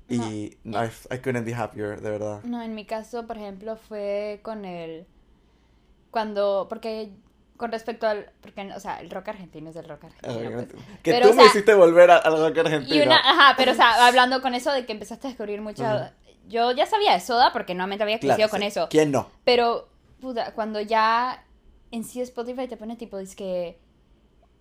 [0.08, 2.42] y no, I, I couldn't be happier, de verdad.
[2.44, 5.06] No, en mi caso, por ejemplo, fue con el...
[6.10, 6.66] Cuando...
[6.68, 7.10] Porque
[7.56, 8.30] con respecto al...
[8.40, 10.50] Porque, o sea, el rock argentino es el rock argentino.
[10.52, 10.66] pues.
[11.02, 12.96] Que Pero, tú o me hiciste volver al rock argentino.
[12.96, 16.12] Y una, ajá, pero o sea, hablando con eso de que empezaste a descubrir mucha...
[16.46, 18.66] Yo ya sabía de Soda porque normalmente había Claro, crecido con sí.
[18.66, 18.88] eso.
[18.90, 19.30] ¿Quién no?
[19.44, 19.88] Pero,
[20.20, 21.42] puta, cuando ya
[21.90, 23.78] en sí Spotify te pone tipo, es que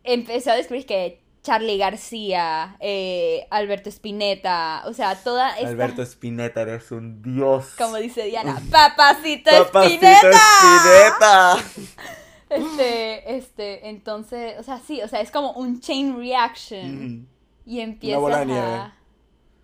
[0.03, 5.67] empecé a descubrir que Charlie García, eh, Alberto Spinetta, o sea, toda esta...
[5.67, 7.73] Alberto Spinetta, eres un dios.
[7.77, 11.57] Como dice Diana, papacito, Papacito Spinetta.
[11.57, 11.57] Spinetta.
[12.53, 17.05] Este, este, entonces, o sea, sí, o sea, es como un chain reaction.
[17.05, 17.27] Mm.
[17.65, 18.93] Y empiezas a.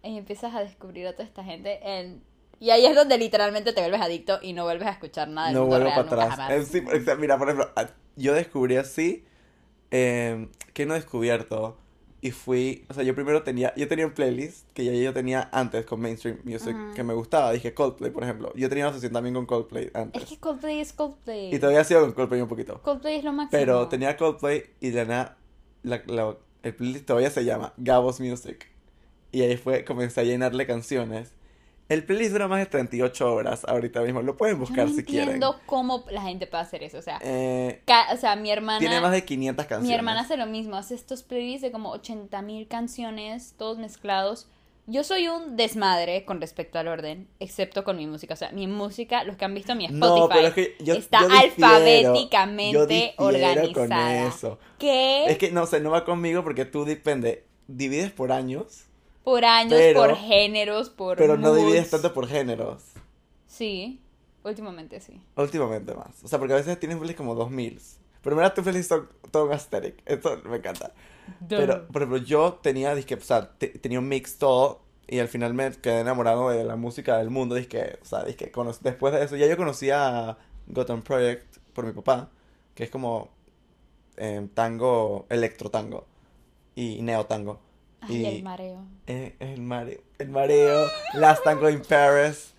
[0.02, 2.24] Y empiezas a descubrir a toda esta gente en.
[2.60, 5.58] Y ahí es donde literalmente te vuelves adicto y no vuelves a escuchar nada del
[5.58, 6.50] No mundo vuelvo real para nunca atrás.
[6.50, 6.68] jamás.
[6.68, 7.72] Sí, mira, por ejemplo,
[8.16, 9.24] yo descubrí así
[9.92, 11.78] eh, que no he descubierto
[12.22, 15.50] y fui, o sea, yo primero tenía, yo tenía un playlist que ya yo tenía
[15.54, 16.94] antes con mainstream music Ajá.
[16.94, 18.52] que me gustaba, dije Coldplay, por ejemplo.
[18.56, 20.24] Yo tenía una sesión también con Coldplay antes.
[20.24, 21.54] Es que Coldplay es Coldplay.
[21.56, 22.82] Y todavía sigo con Coldplay un poquito.
[22.82, 23.58] Coldplay es lo máximo.
[23.60, 25.38] Pero tenía Coldplay y de nada,
[25.84, 28.68] la- la- el playlist todavía se llama Gabos Music.
[29.32, 31.32] Y ahí fue, comencé a llenarle canciones.
[31.90, 35.24] El playlist dura más de 38 horas ahorita mismo, lo pueden buscar no si quieren.
[35.36, 37.00] entiendo cómo la gente puede hacer eso.
[37.00, 37.82] O sea, Eh,
[38.14, 38.80] o sea mi hermana.
[38.80, 39.88] tiene más de 500 canciones.
[39.88, 44.48] Mi hermana hace lo mismo, hace estos playlists de como 80 mil canciones, todos mezclados.
[44.86, 48.34] Yo soy un desmadre con respecto al orden, excepto con mi música.
[48.34, 50.96] O sea, mi música, los que han visto mi Spotify, No, pero es que yo,
[50.96, 51.76] está yo difiero,
[52.10, 54.28] alfabéticamente yo difiero con organizada.
[54.28, 54.60] eso.
[54.80, 55.26] ¿Qué?
[55.26, 58.86] Es que no sé, no va conmigo porque tú depende, divides por años,
[59.30, 61.60] por años, pero- por géneros, por pero no moods.
[61.62, 62.84] divides tanto por géneros.
[63.48, 64.00] Sí,
[64.44, 65.22] últimamente sí.
[65.36, 66.24] Últimamente más.
[66.24, 67.80] O sea, porque a veces tienes playlists como 2000.
[68.22, 70.02] Pero mira, tu playlist son todo aesthetic.
[70.06, 70.92] Esto me encanta.
[71.48, 74.82] Pero, por ejemplo, yo tenía, dizque, o sea, te- tenía un mix todo.
[75.08, 77.56] Y al final me quedé enamorado de la música del mundo.
[77.56, 80.38] Dizque, o sea, cono- después de eso, ya yo conocía a
[80.68, 82.30] Gotham Project por mi papá.
[82.76, 83.30] Que es como
[84.18, 86.06] eh, tango, electro tango.
[86.76, 87.60] Y neo tango.
[88.02, 88.86] Ay, y el mareo.
[89.08, 90.02] eh, el mareo.
[90.20, 90.88] El mareo.
[91.14, 92.54] Last Tango in Paris.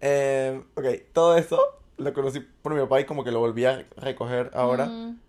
[0.00, 1.60] Eh, ok, todo eso
[1.96, 4.86] lo conocí por mi papá y como que lo volví a recoger ahora.
[4.86, 5.20] Mm,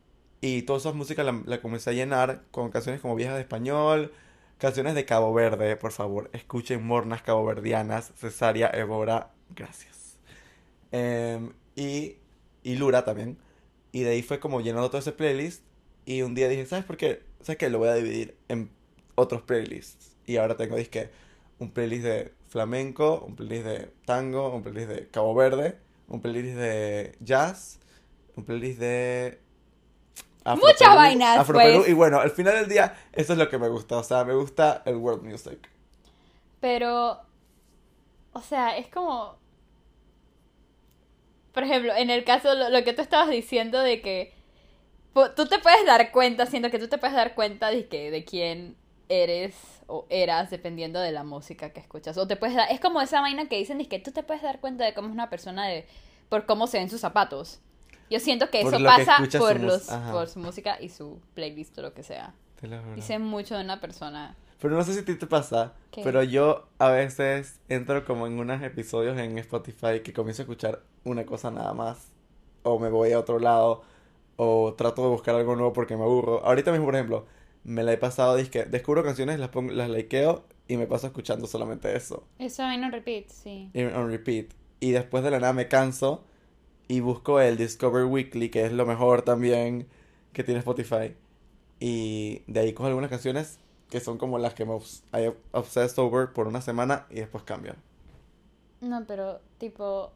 [0.41, 4.11] Y todas esas músicas la, la comencé a llenar con canciones como Viejas de Español,
[4.57, 6.29] canciones de Cabo Verde, por favor.
[6.33, 10.17] Escuchen mornas caboverdianas, Cesárea, Evora, gracias.
[10.91, 12.17] Em, y,
[12.63, 13.37] y Lura también.
[13.91, 15.63] Y de ahí fue como llenando todo ese playlist.
[16.05, 17.23] Y un día dije, ¿sabes por qué?
[17.41, 17.69] ¿Sabes qué?
[17.69, 18.69] Lo voy a dividir en
[19.17, 20.15] otros playlists.
[20.25, 21.09] Y ahora tengo, disque,
[21.59, 25.77] un playlist de flamenco, un playlist de tango, un playlist de Cabo Verde,
[26.07, 27.79] un playlist de jazz,
[28.35, 29.41] un playlist de...
[30.45, 31.79] Muchas vainas, Afroperú.
[31.79, 31.89] pues.
[31.89, 33.97] Y bueno, al final del día, eso es lo que me gusta.
[33.97, 35.69] O sea, me gusta el world music.
[36.61, 37.19] Pero,
[38.31, 39.37] o sea, es como...
[41.51, 44.33] Por ejemplo, en el caso, lo, lo que tú estabas diciendo de que
[45.35, 48.23] tú te puedes dar cuenta, siento que tú te puedes dar cuenta de que de
[48.23, 48.77] quién
[49.09, 49.55] eres
[49.87, 52.17] o eras dependiendo de la música que escuchas.
[52.17, 54.43] O te puedes dar, es como esa vaina que dicen, es que tú te puedes
[54.43, 55.87] dar cuenta de cómo es una persona de
[56.29, 57.59] por cómo se ven sus zapatos.
[58.09, 60.11] Yo siento que Por eso que pasa por los ajá.
[60.11, 62.33] por su música y su playlist o lo que sea.
[62.59, 62.95] Te lo juro.
[62.95, 64.35] Dice mucho de una persona.
[64.59, 66.01] Pero no sé si a ti te pasa, ¿Qué?
[66.03, 70.81] pero yo a veces entro como en unos episodios en Spotify que comienzo a escuchar
[71.03, 72.07] una cosa nada más,
[72.63, 73.83] o me voy a otro lado,
[74.35, 76.43] o trato de buscar algo nuevo porque me aburro.
[76.43, 77.27] Ahorita mismo, por ejemplo,
[77.67, 81.45] me la he pasado, disque, descubro canciones, las pongo, las likeo y me paso escuchando
[81.45, 82.25] solamente eso.
[82.39, 83.69] Eso mí no repeat, sí.
[83.73, 84.47] Y on repeat.
[84.79, 86.23] Y después de la nada me canso
[86.87, 89.87] y busco el Discover Weekly, que es lo mejor también
[90.33, 91.13] que tiene Spotify.
[91.79, 95.99] Y de ahí cojo algunas canciones que son como las que me obs- I obsessed
[96.01, 97.75] over por una semana y después cambian.
[98.81, 100.11] No, pero tipo,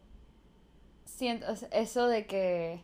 [1.06, 2.82] siento eso de que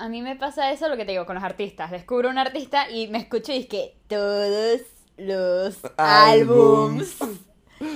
[0.00, 1.90] a mí me pasa eso lo que te digo con los artistas.
[1.90, 4.80] Descubro un artista y me escucho y es que todos
[5.18, 7.18] los álbums.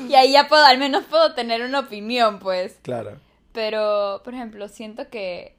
[0.08, 2.78] Y ahí ya puedo, al menos puedo tener una opinión, pues.
[2.82, 3.18] Claro.
[3.52, 5.56] Pero, por ejemplo, siento que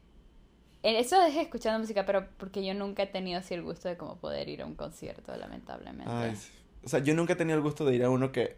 [0.83, 3.97] en eso es escuchando música, pero porque yo nunca he tenido así el gusto de
[3.97, 6.11] como poder ir a un concierto, lamentablemente.
[6.11, 6.51] Ay, sí.
[6.83, 8.57] o sea, yo nunca he tenido el gusto de ir a uno que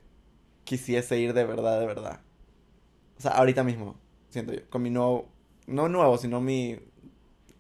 [0.65, 2.19] quisiese ir de verdad, de verdad.
[3.17, 3.95] O sea, ahorita mismo,
[4.29, 5.29] siento yo, con mi nuevo,
[5.67, 6.79] no nuevo, sino mi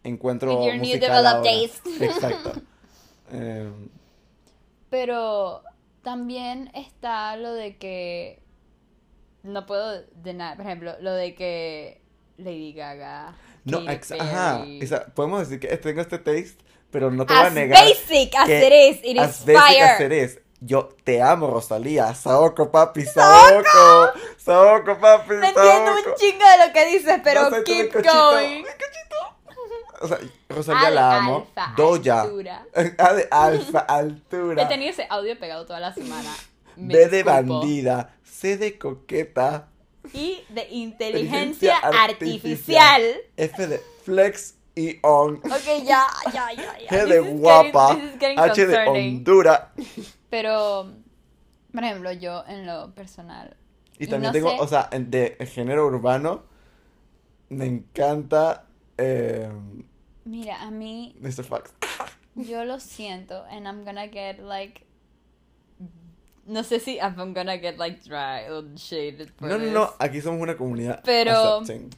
[0.07, 1.51] encuentro With your new musical developed ahora.
[1.51, 1.89] taste.
[2.05, 2.61] Exacto.
[3.31, 3.89] Em,
[4.89, 5.63] Pero
[6.01, 8.41] también está lo de que
[9.43, 12.01] no puedo de nada, por ejemplo, lo de que
[12.37, 14.59] Lady Gaga, no, ex- ajá.
[14.59, 17.53] Perry- o sea, podemos decir que tengo este taste, pero no te voy a As
[17.53, 19.83] negar basic as it is, it as is basic fire.
[19.83, 20.39] as it is.
[20.59, 22.15] Yo te amo, Rosalía.
[22.15, 24.11] Saoko, papi, Saoko.
[24.37, 26.09] Saoko, papi, No entiendo Saoko.
[26.09, 28.63] un chingo de lo que dices, pero No keep going.
[30.01, 31.47] O sea, Rosalía Al- la amo.
[31.55, 32.21] alfa, Doja.
[32.21, 32.65] altura.
[32.97, 34.67] A de alfa, He altura.
[34.67, 36.29] tenido ese audio pegado toda la semana.
[36.75, 37.59] Me B de disculpo.
[37.59, 38.13] bandida.
[38.23, 39.67] C de coqueta.
[40.13, 43.01] Y de inteligencia Inteligencia artificial.
[43.35, 45.37] F de flex y on.
[45.37, 46.87] Ok, ya, ya, ya, ya.
[46.89, 47.95] G de guapa.
[48.19, 48.77] getting- H de.
[48.87, 49.61] Honduras.
[50.29, 50.87] Pero,
[51.73, 53.57] por ejemplo, yo en lo personal.
[53.97, 56.43] Y Y también no tengo, sé- o sea, de género urbano.
[57.49, 58.65] Me encanta.
[58.99, 59.49] Eh,
[60.27, 61.45] Mira, a mí, Mr.
[61.45, 61.71] Fox.
[62.35, 64.85] yo lo siento, and I'm gonna get like.
[66.45, 69.93] No sé si I'm gonna get like dry or shaded No, no, no.
[69.99, 71.01] Aquí somos una comunidad.
[71.03, 71.89] Pero- accepting.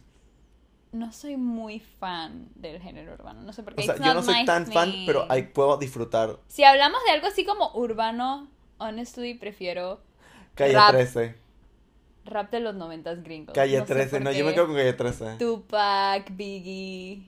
[0.92, 3.42] No soy muy fan del género urbano.
[3.44, 3.82] No sé por qué.
[3.82, 6.40] O sea, it's yo no soy tan fan, pero ahí puedo disfrutar.
[6.48, 8.48] Si hablamos de algo así como urbano,
[8.80, 10.02] honestly, prefiero
[10.56, 10.92] Calle Rap.
[10.92, 11.36] 13.
[12.26, 13.54] rap de los noventas gringos.
[13.54, 14.10] Calle No sé 13.
[14.18, 15.36] por No, yo me quedo con Calle 13.
[15.38, 17.24] Tupac, Biggie.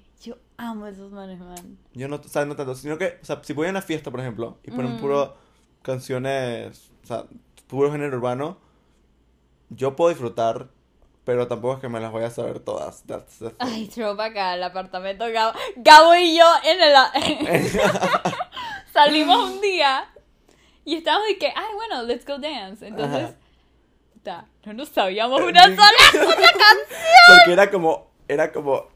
[0.63, 1.80] Amo esos manes, man.
[1.93, 4.12] Yo no, o sea, no tanto, sino que, o sea, si voy a una fiesta,
[4.12, 5.00] por ejemplo, y ponen Mm.
[5.00, 5.36] puro
[5.82, 7.24] canciones, o sea,
[7.67, 8.60] puro género urbano,
[9.69, 10.67] yo puedo disfrutar,
[11.26, 13.02] pero tampoco es que me las voy a saber todas.
[13.08, 13.50] That's thing.
[13.58, 15.58] Ay, throwback al apartamento Gabo.
[15.78, 16.93] Gabo y yo en el...
[18.93, 20.06] Salimos un día
[20.86, 22.86] y estábamos de que, ay, bueno, let's go dance.
[22.86, 23.30] Entonces,
[24.13, 25.78] puta, no nos sabíamos una sola
[26.12, 27.38] puta canción.
[27.38, 28.88] Porque era como, era como,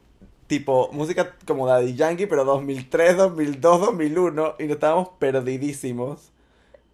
[0.47, 6.31] tipo, música como Daddy Yankee, pero 2003, 2002, 2001, y no estábamos perdidísimos.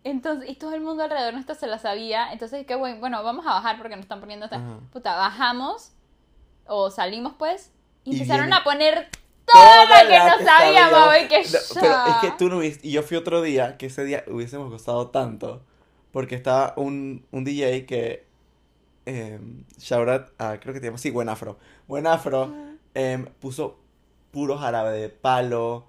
[0.03, 2.31] Entonces, y todo el mundo alrededor nuestro se la sabía.
[2.31, 4.47] Entonces, qué bueno, bueno, vamos a bajar porque nos están poniendo.
[4.47, 4.79] Ajá.
[4.91, 5.91] Puta, bajamos
[6.65, 7.71] o salimos pues
[8.03, 9.09] y Y empezaron viene a poner
[9.45, 11.05] toda la que no que sabíamos, sabíamos.
[11.05, 13.87] güey, que No, Pero es que tú no viste, y yo fui otro día, que
[13.87, 15.63] ese día hubiésemos gozado tanto,
[16.11, 18.25] porque estaba un, un DJ que,
[19.05, 19.39] eh,
[19.77, 22.53] shout out a, creo que te llama, sí, Buen Afro, Buen Afro,
[22.93, 23.77] em, puso
[24.31, 25.85] puro jarabe de palo,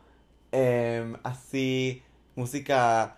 [0.51, 2.03] em, así,
[2.37, 3.17] música,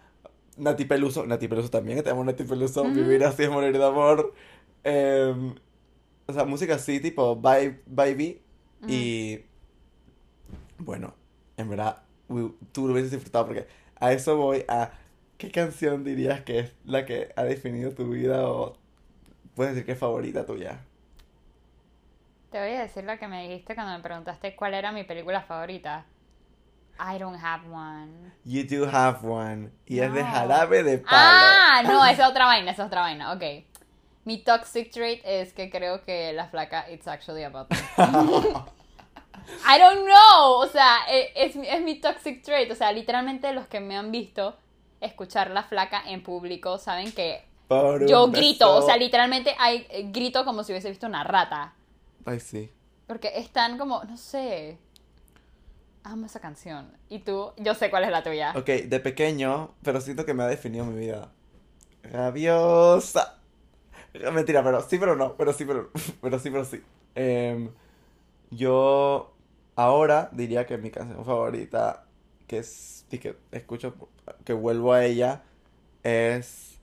[0.56, 2.84] Nati Peluso, Nati Peluso también, tenemos Nati Peluso.
[2.84, 4.34] Vivir así es morir de amor,
[4.84, 5.54] em,
[6.26, 8.40] o sea, música así, tipo, vibe, vibey,
[8.82, 8.92] Ujú.
[8.92, 9.44] y
[10.78, 11.14] bueno,
[11.56, 12.02] en verdad,
[12.72, 13.66] tú lo hubieses disfrutado porque
[14.00, 14.92] a eso voy a
[15.38, 18.76] ¿qué canción dirías que es la que ha definido tu vida o
[19.54, 20.80] puedes decir que es favorita tuya?
[22.54, 25.42] Te voy a decir lo que me dijiste cuando me preguntaste cuál era mi película
[25.42, 26.04] favorita.
[27.00, 28.30] I don't have one.
[28.44, 30.30] You do have one y es de No.
[30.30, 31.46] jarabe de palo.
[31.48, 33.32] Ah, no, esa es otra vaina, esa es otra vaina.
[33.32, 33.42] Ok.
[34.24, 37.76] Mi toxic trait es que creo que la flaca it's actually about me.
[39.66, 43.52] I don't know, o sea, e- es, mi- es mi toxic trait, o sea, literalmente
[43.52, 44.56] los que me han visto
[45.00, 47.44] escuchar la flaca en público saben que
[48.06, 51.74] yo grito, o sea, literalmente hay, eh, grito como si hubiese visto una rata,
[52.24, 52.70] Ay, sí.
[53.06, 54.78] porque están como, no sé,
[56.04, 56.92] amo esa canción.
[57.08, 58.52] Y tú, yo sé cuál es la tuya.
[58.56, 61.32] Ok, de pequeño, pero siento que me ha definido mi vida.
[62.02, 63.38] Rabiosa.
[64.32, 65.36] Mentira, pero sí, pero no.
[65.36, 65.90] Pero sí, pero,
[66.22, 66.82] pero sí, pero sí.
[67.14, 67.70] Em,
[68.50, 69.34] yo
[69.76, 72.06] ahora diría que mi canción favorita,
[72.46, 73.94] que es, y que escucho,
[74.44, 75.42] que vuelvo a ella,
[76.02, 76.73] es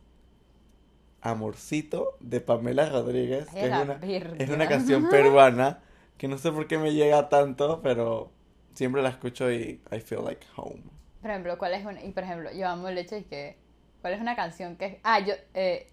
[1.21, 3.99] Amorcito de Pamela Rodríguez, que es una,
[4.37, 5.79] es una canción peruana
[6.17, 8.31] que no sé por qué me llega tanto, pero
[8.73, 10.81] Siempre la escucho y I feel like home.
[11.21, 12.01] Por ejemplo, ¿cuál es una?
[12.03, 13.57] Y por ejemplo, yo amo el hecho de que.
[14.01, 14.99] ¿Cuál es una canción que.
[15.03, 15.33] Ah, yo.
[15.53, 15.87] Eh,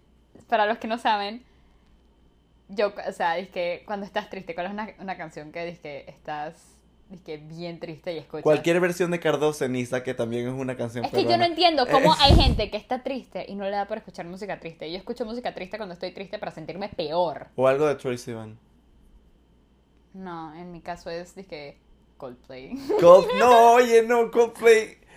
[0.47, 1.43] para los que no saben.
[2.69, 5.79] Yo, o sea, es que cuando estás triste, ¿cuál es una, una canción que dices
[5.79, 6.77] que estás
[7.17, 8.43] que bien triste y escuchas?
[8.43, 11.87] Cualquier versión de Cardo Ceniza, que también es una canción Es que yo no entiendo
[11.87, 14.91] cómo hay gente que está triste y no le da por escuchar música triste.
[14.91, 17.47] Yo escucho música triste cuando estoy triste para sentirme peor.
[17.55, 18.59] O algo de Troye Sivan.
[20.13, 21.79] No, en mi caso es que
[22.17, 22.75] Coldplay.
[22.99, 23.27] Cold...
[23.39, 24.97] No, oye, no, Coldplay.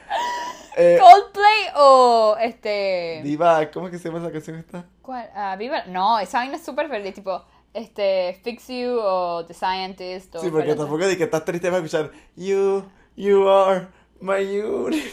[0.75, 3.21] Eh, Coldplay o este.
[3.23, 4.87] Viva, ¿cómo es que se llama esa canción esta?
[5.03, 5.29] ¿Cuál?
[5.35, 5.85] Ah, Viva.
[5.85, 7.45] No, esa vaina es súper feliz, tipo.
[7.75, 10.35] Este, Fix You o The Scientist.
[10.37, 12.85] O sí, porque tampoco de que estás triste para escuchar You,
[13.17, 13.89] You are
[14.21, 15.13] my universe.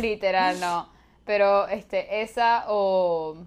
[0.00, 0.88] Literal, no.
[1.24, 3.44] Pero, este, esa o.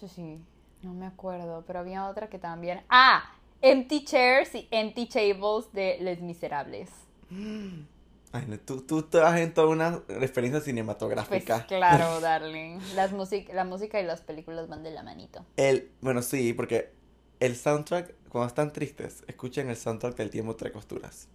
[0.00, 0.40] Sí, sí,
[0.82, 1.64] no me acuerdo.
[1.66, 2.82] Pero había otra que también.
[2.88, 3.32] ¡Ah!
[3.60, 6.90] Empty Chairs y Empty Tables de Les Miserables.
[8.36, 11.54] Ay, tú, tú estás en toda una referencia cinematográfica.
[11.54, 12.78] Pues claro, darling.
[12.94, 13.12] Las
[13.52, 15.44] la música y las películas van de la manito.
[15.56, 16.92] El, bueno, sí, porque
[17.40, 21.28] el soundtrack, cuando están tristes, escuchen el soundtrack del tiempo entre costuras.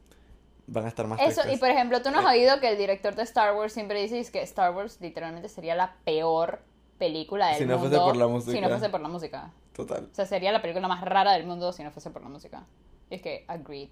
[0.68, 2.40] Van a estar más Eso, y por ejemplo, tú no has eh.
[2.40, 5.96] oído que el director de Star Wars siempre dice que Star Wars literalmente sería la
[6.06, 6.62] peor
[6.98, 7.74] película del mundo.
[7.74, 8.52] Si no fuese por la música.
[8.52, 9.52] Si no fuese por la música.
[9.74, 10.08] Total.
[10.12, 12.66] O sea, sería la película más rara del mundo si no fuese por la música.
[13.10, 13.90] Y es que, agreed.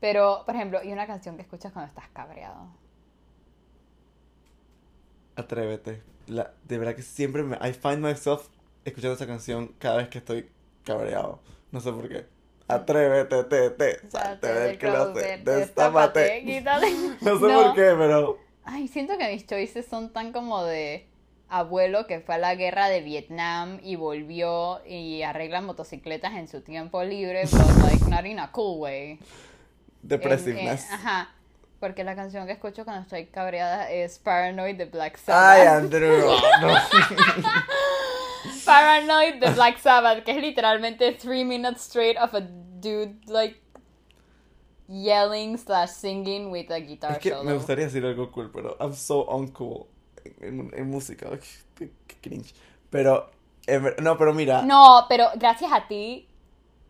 [0.00, 2.68] Pero, por ejemplo, y una canción que escuchas cuando estás cabreado.
[5.36, 6.02] Atrévete.
[6.26, 7.56] La, de verdad que siempre me.
[7.56, 8.48] I find myself
[8.84, 10.48] escuchando esa canción cada vez que estoy
[10.84, 11.40] cabreado.
[11.72, 12.26] No sé por qué.
[12.68, 16.62] Atrévete, te, te, salte del closet, destápate.
[17.20, 18.38] no sé por qué, pero.
[18.64, 21.08] Ay, siento que mis choices son tan como de
[21.48, 26.60] abuelo que fue a la guerra de Vietnam y volvió y arregla motocicletas en su
[26.60, 29.18] tiempo libre, pero like not in a cool way.
[30.02, 30.90] Depressiveness.
[30.90, 31.30] ajá.
[31.80, 35.60] Porque la canción que escucho cuando estoy cabreada es Paranoid de Black Sabbath.
[35.60, 36.30] Ay, Andrew.
[38.66, 43.60] Paranoid de Black Sabbath, que es literalmente three minutes straight of a dude like
[44.88, 48.94] yelling slash singing with a guitar es que Me gustaría decir algo cool, pero I'm
[48.94, 49.86] so uncool
[50.40, 51.30] en, música.
[51.76, 52.54] Qué, cringe.
[52.90, 53.30] Pero,
[54.02, 54.62] no, pero mira.
[54.62, 56.28] No, pero gracias a ti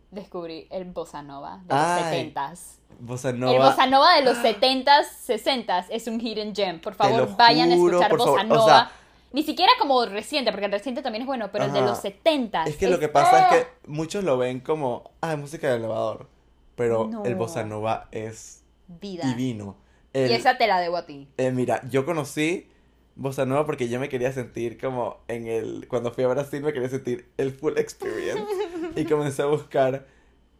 [0.09, 2.80] descubrí el bossa nova de los setentas.
[2.99, 3.53] Bossa nova.
[3.53, 6.79] El bossa nova de los setentas, sesentas es un hidden gem.
[6.79, 8.91] Por favor, vayan a escuchar bossa nova.
[9.33, 12.67] Ni siquiera como reciente, porque el reciente también es bueno, pero el de los setentas.
[12.67, 16.27] Es que lo que pasa es que muchos lo ven como, ah, música de elevador.
[16.75, 19.25] Pero el bossa nova es Vida.
[19.27, 19.77] divino.
[20.13, 21.27] y esa te la debo a ti.
[21.37, 22.67] Eh, mira, yo conocí
[23.15, 26.73] bossa nova porque yo me quería sentir como en el cuando fui a Brasil me
[26.73, 28.45] quería sentir el full experience
[28.95, 30.05] y comencé a buscar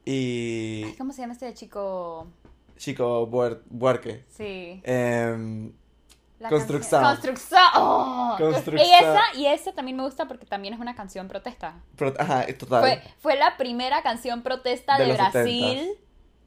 [0.06, 2.28] y ¿cómo se llama este chico?
[2.78, 4.26] Chico Buarque.
[4.30, 4.82] Sí.
[4.84, 5.72] Eh,
[6.50, 7.04] Construcción.
[7.76, 8.36] Oh.
[8.38, 8.88] Construcción.
[8.88, 11.76] Y esa, y esa también me gusta porque también es una canción protesta.
[12.18, 12.82] Ajá, total.
[12.82, 15.90] Fue, fue la primera canción protesta de, Brasil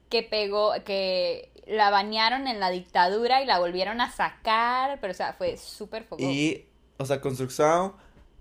[0.09, 5.15] que pegó, que la bañaron en la dictadura y la volvieron a sacar, pero o
[5.15, 6.29] sea, fue súper fogoso.
[6.29, 6.65] Y,
[6.97, 7.93] o sea, Construcción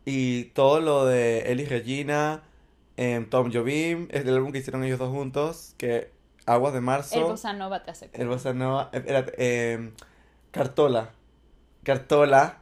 [0.04, 2.42] y todo lo de Eli Regina,
[2.96, 6.10] em, Tom Jobim, es el álbum que hicieron ellos dos juntos, que
[6.46, 7.16] Aguas de Marzo.
[7.16, 8.10] El Bossa Nova te hace.
[8.12, 9.92] El Bossa Nova, era, em,
[10.50, 11.10] Cartola.
[11.82, 12.58] Cartola.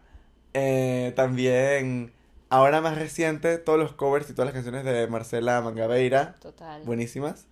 [0.54, 2.12] Eh, también,
[2.50, 6.36] ahora más reciente, todos los covers y todas las canciones de Marcela Mangabeira.
[6.40, 6.82] Total.
[6.84, 7.46] Buenísimas.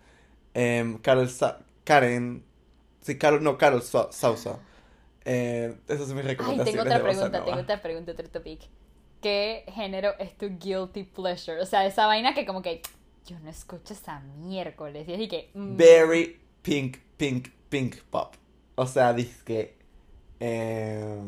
[0.54, 0.98] Eh,
[1.84, 2.44] Karen
[3.00, 4.58] Sí, Carol, no, Carol Sousa.
[5.24, 6.66] Eh, esas son mis recomendaciones.
[6.66, 8.60] Ay, tengo otra pregunta, tengo otra pregunta, otro topic.
[9.20, 11.60] ¿Qué género es tu guilty pleasure?
[11.60, 12.80] O sea, esa vaina que como que
[13.26, 15.08] yo no escucho esa miércoles.
[15.08, 15.50] Y así que.
[15.54, 15.76] Mm.
[15.76, 18.34] Very pink, pink, pink pop.
[18.74, 19.76] O sea, dice que.
[20.40, 21.20] Eh,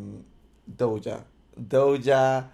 [0.67, 1.25] Doja.
[1.55, 2.51] Doja.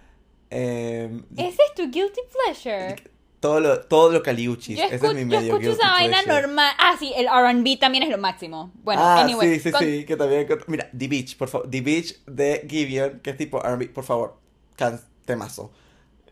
[0.49, 2.95] Eh, ¿Ese es tu guilty pleasure?
[3.39, 4.77] Todo lo, todo lo caliuchis.
[4.77, 6.73] Ese es mi medio Yo escucho esa vaina normal.
[6.77, 8.71] Ah, sí, el RB también es lo máximo.
[8.83, 9.57] Bueno, ah, anyway.
[9.57, 10.45] Sí, sí, sí, que también.
[10.67, 11.69] Mira, The Beach, por favor.
[11.69, 14.37] The Beach de Gideon, que es tipo RB, por favor.
[14.75, 14.99] Can
[15.29, 15.71] temazo.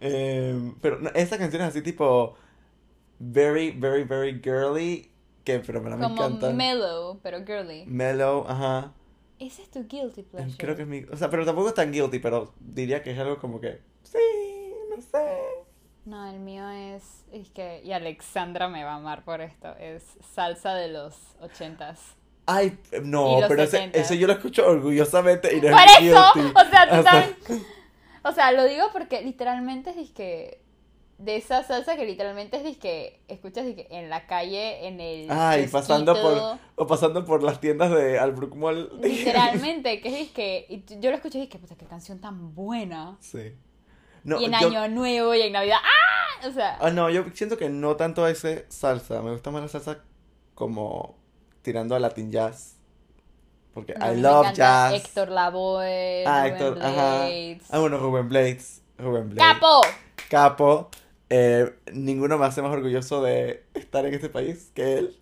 [0.01, 2.35] Eh, pero esa canción es así tipo.
[3.19, 5.11] Very, very, very girly.
[5.43, 6.49] Que, pero me, Como encanta.
[6.51, 7.85] mellow, pero girly.
[7.85, 8.93] Mellow, ajá.
[9.39, 10.57] Ese es tu guilty pleasure.
[10.57, 11.03] Creo que es mi.
[11.11, 13.79] O sea, pero tampoco es tan guilty, pero diría que es algo como que.
[14.03, 14.17] Sí,
[14.89, 15.27] no sé.
[16.05, 20.03] No, el mío es, es que, y Alexandra me va a amar por esto, es
[20.33, 21.99] salsa de los ochentas.
[22.45, 26.89] Ay, no, pero ese, ese, yo lo escucho orgullosamente y no Por eso, o sea,
[26.89, 27.35] tú sabes,
[28.23, 30.61] o sea, lo digo porque literalmente es que
[31.17, 35.67] de esa salsa que literalmente es disque, escuchas disque en la calle, en el Ay,
[35.67, 38.91] pasando por, o pasando por las tiendas de Albrook Mall.
[39.01, 43.17] Literalmente, que es disque, y yo lo escuché y dije, puta, qué canción tan buena.
[43.19, 43.53] Sí.
[44.23, 46.47] No, y en yo- Año Nuevo y en Navidad, ¡ah!
[46.47, 49.21] O sea, Ah, no, yo siento que no tanto ese salsa.
[49.23, 50.03] Me gusta más la salsa
[50.53, 51.17] como
[51.63, 52.76] tirando a Latin jazz.
[53.77, 54.93] Porque no, I me love jazz.
[54.95, 57.17] Héctor Lavoe, ah, Rubén Héctor, ajá.
[57.19, 57.63] Blades.
[57.69, 58.81] Ah, bueno, Rubén Blades.
[58.97, 59.53] Rubén Blades.
[59.53, 59.81] ¡Capo!
[60.31, 60.89] Capo.
[61.29, 65.19] Eh, ninguno me hace más orgulloso de estar en este país que él.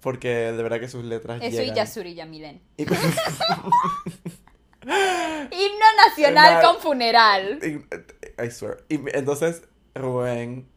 [0.00, 1.74] Porque de verdad que sus letras Eso y llegan.
[1.74, 2.62] Yasuri Yamilen.
[2.76, 2.84] Y-
[4.82, 7.58] Himno nacional con funeral.
[7.62, 7.84] y-
[8.42, 8.84] I swear.
[8.88, 9.62] Y entonces,
[9.94, 10.69] Rubén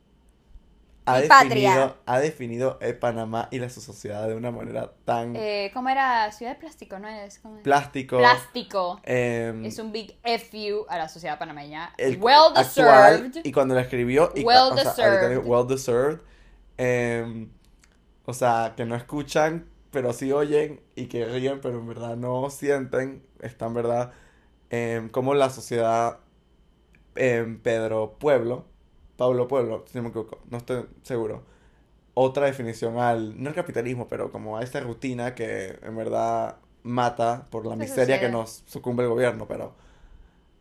[1.06, 1.95] ha Mi definido, patria.
[2.06, 6.32] ha definido el Panamá y la su sociedad de una manera tan Eh, ¿Cómo era?
[6.32, 7.39] Ciudad de Plástico, ¿no es?
[7.39, 7.64] ¿Cómo es?
[7.64, 8.18] plástico.
[8.18, 8.99] Plástico.
[9.04, 11.93] em, Es un big FU a la sociedad panameña.
[11.97, 13.45] el well actual, deserved.
[13.45, 15.30] y cuando lo escribió, y, Well o sea, deserved.
[15.30, 16.22] digo, well deserved.
[16.78, 17.49] em,
[18.26, 22.49] o sea, que no escuchan, pero sí oyen y que ríen, pero en verdad no
[22.49, 23.26] sienten.
[23.41, 24.12] Está en verdad
[24.70, 26.20] em, como la sociedad
[27.62, 28.66] Pedro Pueblo,
[29.18, 31.43] Pablo Pueblo, si no me equivoco, no estoy seguro.
[32.16, 37.47] Otra definición al, no al capitalismo, pero como a esa rutina que en verdad mata
[37.49, 39.76] por la miseria que nos sucumbe el gobierno, pero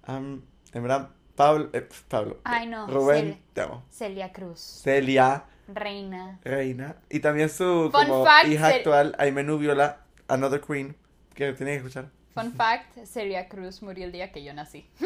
[0.05, 0.43] am,
[0.73, 2.87] en verdad, Pablo, eh, Pablo, Ay, no.
[2.87, 3.83] Rubén, Cel- te amo.
[3.91, 4.61] Celia Cruz.
[4.61, 6.41] Celia, Reina.
[6.45, 10.97] Reina, y también su como fact, hija actual, Aimee Viola, Another Queen,
[11.35, 12.11] que tienen que escuchar.
[12.35, 14.89] Fun fact, Celia Cruz murió el día que yo nací.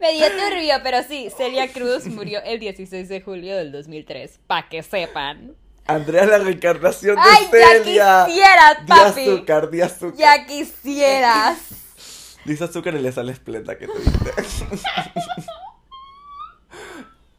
[0.00, 4.68] Me dio turbio, pero sí, Celia Cruz murió el 16 de julio del 2003, pa'
[4.68, 5.54] que sepan.
[5.86, 7.94] Andrea, la reencarnación de ¡Ay, Celia.
[7.94, 9.20] ya quisieras, Di papi!
[9.28, 10.18] azúcar, di azúcar.
[10.18, 11.58] Ya quisieras.
[12.44, 14.30] Dice azúcar y le sale esplenda que te diste.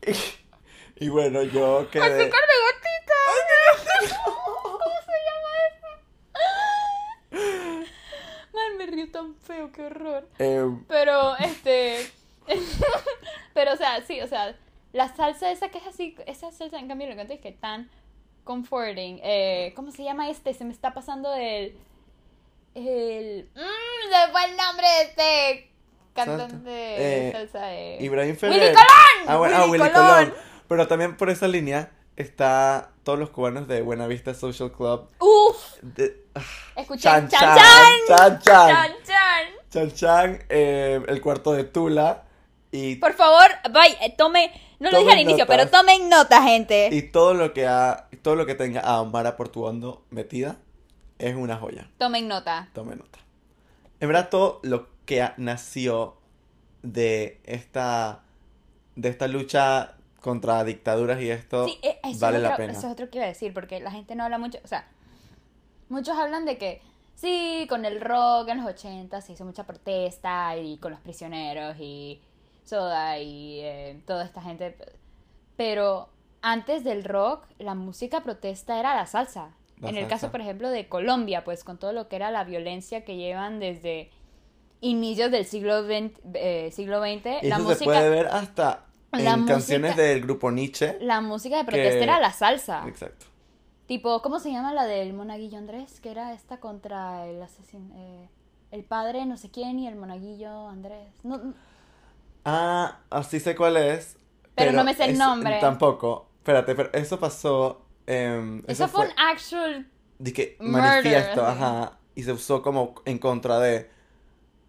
[0.07, 0.13] y,
[1.05, 2.03] y bueno, yo quedé.
[2.03, 3.19] Azúcar de gotita.
[4.63, 5.87] ¿Cómo se llama eso?
[8.53, 10.27] Man, me río tan feo, qué horror.
[10.39, 12.09] em, Pero, este.
[13.53, 14.55] pero, o sea, sí, o sea,
[14.91, 17.89] la salsa esa que es así, esa salsa, en cambio, lo que es que tan
[18.43, 19.19] comforting.
[19.23, 20.53] Eh, ¿Cómo se llama este?
[20.53, 21.75] Se me está pasando el.
[22.75, 23.49] El.
[23.55, 25.71] Mmm, se fue el nombre de este
[26.13, 27.97] cantante de Eh, salsa de.
[28.01, 28.59] Ibrahim Ferrer.
[28.59, 29.27] ¡Willy Colón!
[29.27, 30.25] Ah, bueno, ah, ¡Willy Willy Colón!
[30.25, 30.33] Colón.
[30.67, 35.09] Pero también por esa línea está todos los cubanos de Buenavista Social Club.
[35.19, 35.57] ¡Uf!
[35.81, 36.41] De, ah,
[36.75, 37.01] Escuché.
[37.01, 37.57] Chan ¡Chan,
[38.07, 38.39] Chan!
[38.41, 38.87] chan!
[39.69, 40.39] Chan Chan!
[40.49, 42.23] Eh, el cuarto de Tula.
[42.71, 44.51] Y, Por favor, vaya, eh, tome.
[44.79, 45.57] No lo dije al Tomen inicio, notas.
[45.57, 46.89] pero tomen nota, gente.
[46.91, 50.57] y todo lo que ha, todo lo que tenga a Amara Portuondo metida
[51.19, 51.89] es una joya.
[51.99, 52.69] Tomen nota.
[52.73, 53.19] Tome nota.
[53.99, 56.17] En verdad, todo lo que ha- nació
[56.81, 58.23] de esta,
[58.95, 62.71] de esta lucha contra dictaduras y esto Sí, eh, eso vale es la otro, pena.
[62.73, 64.57] Eso es otro que iba a decir, porque la gente no habla mucho.
[64.63, 64.87] O sea,
[65.89, 66.81] muchos hablan de que
[67.13, 71.75] sí, con el rock en los 80 se hizo mucha protesta y con los prisioneros
[71.79, 72.21] y
[72.63, 74.75] Soda y eh, toda esta gente.
[75.57, 76.09] Pero
[76.41, 79.49] antes del rock, la música protesta era la salsa.
[79.81, 80.15] La en el salsa.
[80.15, 83.59] caso, por ejemplo, de Colombia, pues con todo lo que era la violencia que llevan
[83.59, 84.09] desde
[84.79, 88.85] inicios del siglo XX, eh, siglo XX Y la eso música, se puede ver hasta
[89.19, 90.97] en la canciones música- del grupo Nietzsche.
[91.01, 92.83] la música de protesta que- era la salsa.
[92.87, 93.25] Exacto.
[93.87, 95.99] Tipo, ¿cómo se llama la del monaguillo Andrés?
[95.99, 97.93] Que era esta contra el asesino.
[97.95, 98.29] eh,
[98.71, 101.13] el padre no sé quién y el monaguillo Andrés.
[101.23, 101.53] No, no-
[102.45, 104.17] Ah, así sé cuál es.
[104.55, 105.59] Pero no me sé el nombre.
[105.59, 106.29] Tampoco.
[106.39, 107.79] Espérate, pero eso pasó.
[108.05, 109.89] em, eso, fue un actual.
[110.19, 113.89] de que manifiesto, ajá, y se usó como en contra de.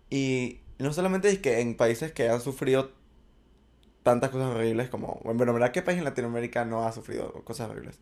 [0.09, 2.93] Y no solamente es que en países que han sufrido
[4.05, 7.71] tantas cosas horribles como, bueno, en verdad, ¿qué país en Latinoamérica no ha sufrido cosas
[7.71, 7.99] horribles?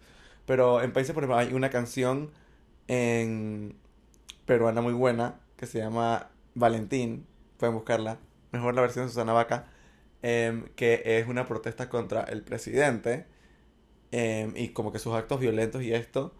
[0.47, 2.33] Pero en países, por ejemplo, hay una canción
[2.89, 3.77] en
[4.45, 7.27] peruana muy buena que se llama Valentín,
[7.57, 8.19] pueden buscarla,
[8.51, 9.69] mejor la versión de Susana Vaca,
[10.23, 13.27] em, que es una protesta contra el presidente
[14.13, 16.35] em, y como que sus actos violentos y esto,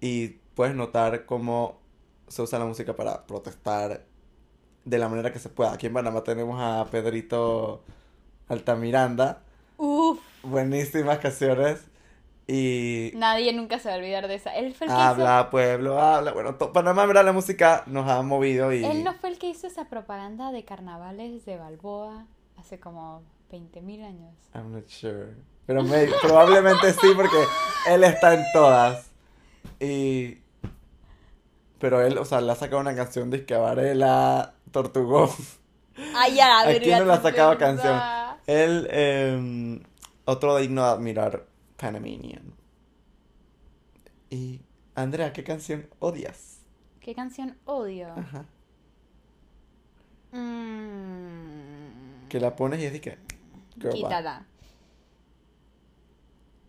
[0.00, 1.80] y puedes notar cómo
[2.28, 4.04] se usa la música para protestar
[4.84, 5.72] de la manera que se pueda.
[5.74, 7.84] Aquí en Panamá tenemos a Pedrito
[8.48, 9.40] Altamiranda,
[9.76, 11.84] Uf, buenísimas canciones,
[12.46, 14.54] y nadie nunca se va a olvidar de esa.
[14.54, 18.08] Él fue el que habla pueblo, habla, bueno, to- Panamá, en verdad, la música nos
[18.08, 18.84] ha movido y...
[18.84, 22.24] Él no fue el que hizo esa propaganda de carnavales de Balboa
[22.56, 24.32] hace como 20 mil años.
[24.54, 25.34] I'm not sure.
[25.66, 27.36] Pero me- probablemente sí, porque
[27.88, 29.10] él está en todas.
[29.80, 30.38] Y.
[31.80, 35.28] Pero él, o sea, le ha sacado una canción de que Varela, Tortugón.
[36.14, 37.84] Ay, ya la ¿A quién verga, no le ha sacado pensás.
[38.46, 39.80] El em,
[40.24, 42.52] otro digno de admirar, Panamanian.
[44.30, 44.60] Y
[44.94, 46.60] Andrea, ¿qué canción odias?
[47.00, 48.08] ¿Qué canción odio?
[48.16, 48.44] Ajá.
[50.32, 53.18] Mm, Que la pones y es de que.
[53.76, 54.02] girl, bye.
[54.02, 54.44] Quítala.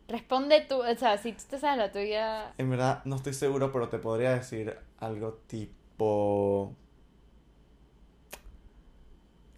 [0.08, 2.54] Responde tú, o sea, si tú te sabes la tuya.
[2.58, 6.74] En verdad no estoy seguro, pero te podría decir algo tipo.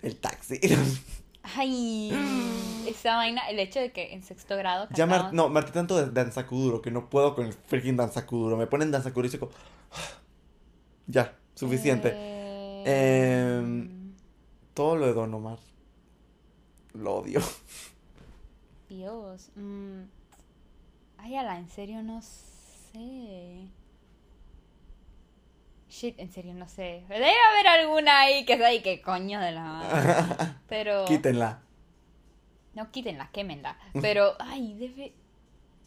[0.02, 0.60] El taxi.
[1.56, 2.12] Ay,
[2.88, 5.96] esa vaina, el hecho de que en sexto grado ya cantábamos- no, me harté tanto
[5.98, 8.58] de danzacuduro que no puedo con el freaking danzacuduro.
[8.58, 9.50] Me ponen danzacuduro y digo.
[11.08, 12.12] Ya, suficiente.
[12.16, 14.14] Eh, Em,
[14.76, 15.58] Todo lo de Don Omar.
[16.94, 17.42] Lo odio.
[18.90, 19.50] Dios.
[19.56, 20.02] mm,
[21.18, 23.68] Ay, ala, en serio no sé.
[25.90, 27.04] Shit, en serio no sé.
[27.10, 30.54] Debe haber alguna ahí que sea y que coño de la madre.
[30.70, 31.06] Pero.
[31.06, 31.62] Quítenla.
[32.76, 33.78] No, quítenla, quémenla.
[34.02, 35.14] Pero, ay, debe.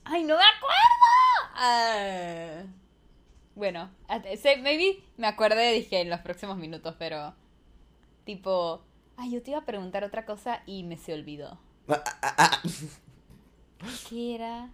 [0.05, 1.55] ¡Ay, no me acuerdo!
[1.55, 2.63] Ah.
[3.55, 3.91] Bueno,
[4.63, 7.35] maybe me acuerde, dije, en los próximos minutos, pero.
[8.25, 8.83] Tipo.
[9.17, 11.59] Ay, yo te iba a preguntar otra cosa y me se olvidó.
[14.09, 14.71] ¿Qué era?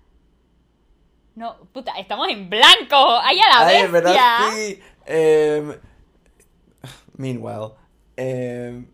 [1.35, 3.18] No, puta, estamos en blanco.
[3.22, 3.85] ¡Ay, a la Ay, bestia!
[3.85, 4.81] en verdad sí.
[5.11, 5.79] Em,
[7.17, 7.73] meanwhile.
[8.17, 8.87] em,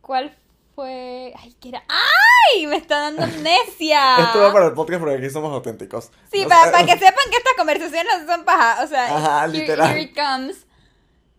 [0.00, 0.36] ¿Cuál
[0.74, 1.32] fue?
[1.36, 1.84] Ay, ¿qué era?
[1.88, 2.66] ¡Ay!
[2.66, 4.16] Me está dando amnesia.
[4.18, 6.10] Esto va para el podcast porque aquí somos auténticos.
[6.32, 8.82] Sí, para, para que sepan que estas conversaciones no son paja.
[8.82, 9.90] O sea, Ajá, here- literal.
[9.90, 10.66] here it comes.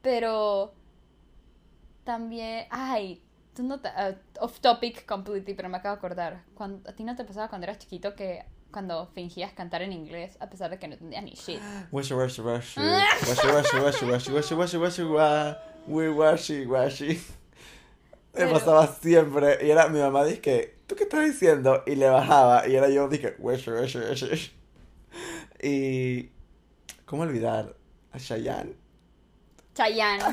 [0.01, 0.73] Pero
[2.03, 2.67] también.
[2.69, 3.23] Ay,
[3.53, 3.89] tú no te.
[3.89, 6.43] uh, off topic completely, pero me acabo de acordar.
[6.53, 10.37] Cuando, ¿A ti no te pasaba cuando eras chiquito que cuando fingías cantar en inglés
[10.39, 11.59] a pesar de que no entendías ni shit?
[11.91, 12.79] Washy, washy, washy.
[12.81, 15.55] Washy, washy, washy, washy, washy, washy, washy, wa.
[15.87, 17.19] We washy, washy.
[18.33, 19.57] Me pasaba siempre.
[19.65, 21.83] Y era mi mamá dice ¿tú qué estás diciendo?
[21.85, 22.67] Y le bajaba.
[22.67, 24.51] Y era yo, dije, washy, washy, washy.
[25.61, 26.29] Y.
[27.05, 27.75] ¿Cómo olvidar
[28.13, 28.75] a Chayanne?
[29.73, 30.23] Chayanne,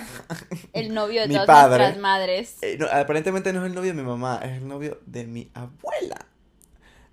[0.72, 1.78] el novio de Mi todas padre.
[1.78, 2.56] nuestras madres.
[2.62, 5.50] Eh, no, aparentemente no es el novio de mi mamá, es el novio de mi
[5.54, 6.26] abuela.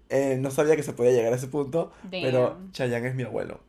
[0.10, 2.60] Eh, no sabía que se podía llegar a ese punto, pero.
[2.72, 3.62] Chayanne es mi abuelo.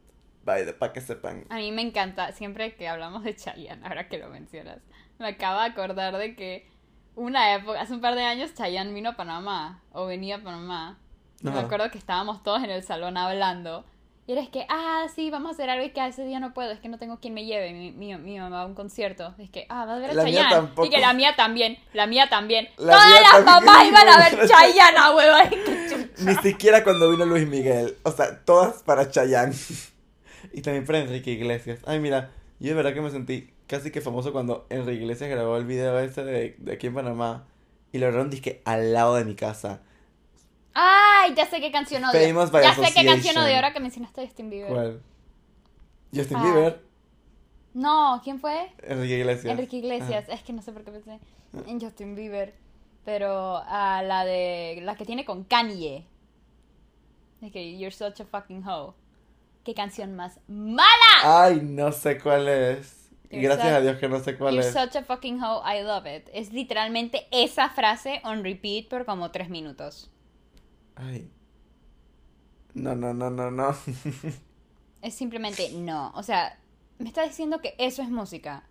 [0.45, 1.45] Para que sepan.
[1.49, 4.79] A mí me encanta, siempre que hablamos de Chayanne, ahora que lo mencionas,
[5.19, 6.69] me acabo de acordar de que
[7.17, 10.99] una época, hace un par de años, Chayanne vino a Panamá, o venía a Panamá.
[11.43, 13.85] Me acuerdo que estábamos todos en el salón hablando.
[14.29, 16.53] Y era es que, ah, sí, vamos a hacer algo y que ese día no
[16.53, 19.35] puedo, es que no tengo quien me lleve, mi, mi, mi mamá a un concierto.
[19.39, 20.51] Es que, ah, vas a ver a La mía Chayanne.
[20.51, 20.87] tampoco.
[20.87, 22.69] Y que la mía también, la mía también.
[22.77, 23.65] La Todas mía las también.
[23.65, 24.99] mamás iban a ver Chayanne,
[25.65, 26.09] chucha.
[26.19, 27.97] Ni siquiera cuando vino Luis Miguel.
[28.03, 29.55] O sea, todas para Chayanne.
[30.53, 31.79] y también para Enrique Iglesias.
[31.87, 35.57] Ay, mira, yo de verdad que me sentí casi que famoso cuando Enrique Iglesias grabó
[35.57, 37.45] el video ese de, de aquí en Panamá.
[37.93, 39.83] Y lo grabaron disque al lado de mi casa.
[40.79, 42.21] Ay, ya sé qué canción odio.
[42.21, 44.69] Famous by ya sé qué canción odio ahora que mencionaste a Justin Bieber.
[44.73, 45.03] ¿Cuál?
[46.15, 46.43] Justin Ah.
[46.43, 46.83] Bieber,
[47.75, 48.73] No, ¿quién fue?
[48.83, 49.53] Enrique Iglesias.
[49.53, 50.25] Enrique Iglesias.
[50.29, 51.19] Es que no sé por qué pensé
[51.67, 52.55] en Justin Bieber.
[53.05, 54.81] Pero a la de.
[54.83, 56.07] La que tiene con Kanye.
[57.43, 58.95] Es que You're such a fucking hoe.
[59.65, 60.87] ¿Qué canción más mala?
[61.23, 63.11] Ay, no sé cuál es.
[63.31, 64.73] You're Gracias such- a Dios que no sé cuál You're es.
[64.75, 66.29] such a fucking hoe, I love it.
[66.33, 70.11] Es literalmente esa frase on repeat por como tres minutos.
[70.97, 71.31] Ay.
[72.75, 73.75] No, no, no, no, no.
[75.03, 76.11] Es simplemente no.
[76.15, 76.59] O sea,
[76.99, 78.65] me está diciendo que eso es música.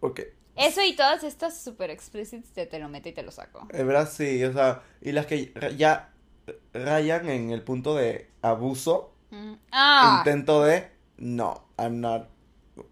[0.00, 0.20] ok.
[0.56, 3.66] Eso y todas estas super explícitas te, te lo meto y te lo saco.
[3.70, 6.12] En verdad sí, o sea, y las que ya
[6.72, 9.54] rayan en el punto de abuso, Mm.
[9.72, 12.30] Ah, intento de no, I'm not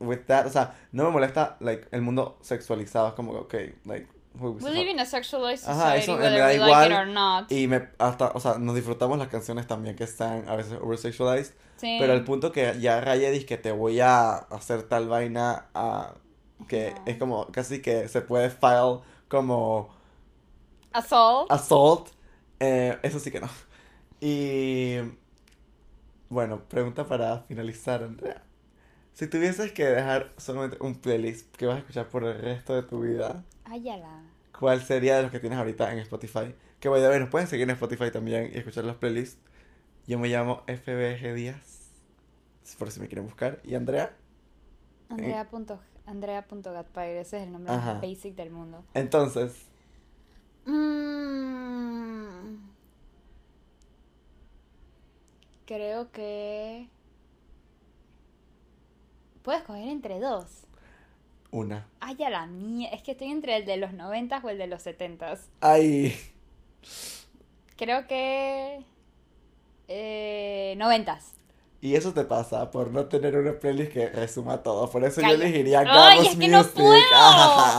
[0.01, 3.74] with that, o sea, no me molesta like el mundo sexualizado, es como que, okay,
[3.86, 4.07] like
[4.39, 6.70] we live in a sexualized Ajá, society eso me whether we igual.
[6.70, 7.51] like it or not.
[7.53, 11.55] y me hasta, o sea, nos disfrutamos las canciones también que están a veces oversexualized,
[11.76, 11.97] Sí.
[12.01, 16.14] pero el punto que ya raya dice que te voy a hacer tal vaina a
[16.68, 17.03] que Ajá.
[17.07, 19.95] es como casi que se puede file como
[20.93, 21.51] Assault.
[21.53, 22.09] Assault,
[22.61, 23.49] eh, eso sí que no.
[24.20, 24.97] Y
[26.28, 28.43] bueno, pregunta para finalizar, Andrea.
[29.12, 32.82] Si tuvieses que dejar solamente un playlist que vas a escuchar por el resto de
[32.82, 34.23] tu vida, Ayala.
[34.59, 36.55] ¿cuál sería de los que tienes ahorita en Spotify?
[36.81, 39.39] Que voy a ver, nos pueden seguir en Spotify también y escuchar los playlists.
[40.07, 41.91] Yo me llamo FBG Díaz,
[42.79, 43.61] por si me quieren buscar.
[43.64, 44.17] ¿Y Andrea?
[45.09, 45.47] Andrea.
[46.07, 47.95] Andrea.gatpire, ese es el nombre Ajá.
[47.95, 48.85] más basic del mundo.
[48.95, 49.67] Entonces,
[50.67, 52.57] Mm.
[55.64, 56.89] Creo que.
[59.43, 60.66] Puedes coger entre dos.
[61.51, 61.86] Una.
[62.01, 62.88] Ay, a la mía.
[62.92, 66.16] Es que estoy entre el de los 90 o el de los 70 Ay.
[67.76, 68.84] Creo que.
[69.88, 71.18] Eh, 90
[71.80, 74.90] Y eso te pasa por no tener una playlist que resuma todo.
[74.90, 77.01] Por eso yo elegiría Ay, es que no puedo.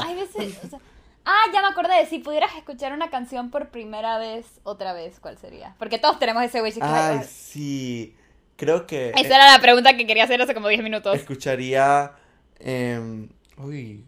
[0.04, 0.58] Hay veces.
[0.64, 0.80] o sea-
[1.26, 2.06] ah, ya me acordé.
[2.06, 5.76] Si pudieras escuchar una canción por primera vez, otra vez, ¿cuál sería?
[5.78, 6.78] Porque todos tenemos ese wish.
[6.82, 8.16] Ay, sí.
[8.56, 11.16] Creo que Esa era la pregunta que quería hacer hace como 10 minutos.
[11.16, 12.14] escucharía.
[12.60, 14.06] em, uy,